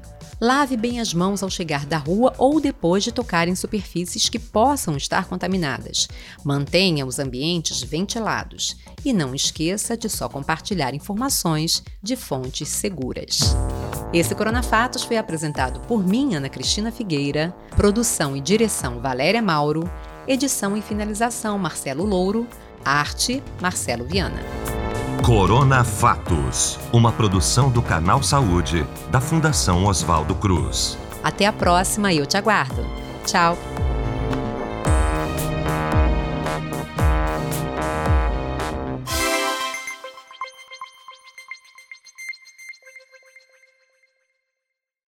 Lave 0.44 0.76
bem 0.76 1.00
as 1.00 1.14
mãos 1.14 1.44
ao 1.44 1.52
chegar 1.52 1.86
da 1.86 2.00
rua 2.00 2.34
ou 2.36 2.60
depois 2.60 3.04
de 3.04 3.12
tocar 3.12 3.48
em 3.48 3.54
superfícies 3.54 4.28
que 4.28 4.40
possam 4.40 4.98
estar 4.98 5.26
contaminadas. 5.26 6.08
Mantenha 6.44 7.06
os 7.06 7.20
ambientes 7.20 7.84
ventilados 7.84 8.76
e 9.06 9.14
não 9.14 9.36
esqueça 9.36 9.96
de 9.96 10.10
só 10.10 10.28
compartilhar 10.28 10.96
informações 10.96 11.84
de 12.02 12.16
fontes 12.16 12.70
seguras. 12.70 13.56
Esse 14.12 14.34
Coronafatos 14.34 15.04
foi 15.04 15.18
apresentado 15.18 15.80
por 15.82 16.04
mim, 16.04 16.34
Ana 16.34 16.50
Cristina 16.50 16.92
Figueira, 16.92 17.56
produção 17.76 18.36
e 18.36 18.42
direção 18.42 19.00
Valéria 19.00 19.44
Mauro, 19.44 19.88
edição 20.28 20.78
e 20.78 20.82
finalização 20.82 21.58
Marcelo 21.58 22.06
Louro, 22.06 22.48
arte 22.84 23.44
Marcelo 23.62 24.06
Viana. 24.06 24.42
Corona 25.24 25.84
Fatos, 25.84 26.80
uma 26.92 27.12
produção 27.12 27.70
do 27.70 27.82
Canal 27.82 28.24
Saúde, 28.24 28.86
da 29.12 29.22
Fundação 29.22 29.86
Oswaldo 29.86 30.34
Cruz. 30.34 30.98
Até 31.24 31.46
a 31.46 31.54
próxima 31.54 32.12
e 32.12 32.18
eu 32.18 32.26
te 32.26 32.38
aguardo. 32.38 32.84
Tchau! 33.26 33.56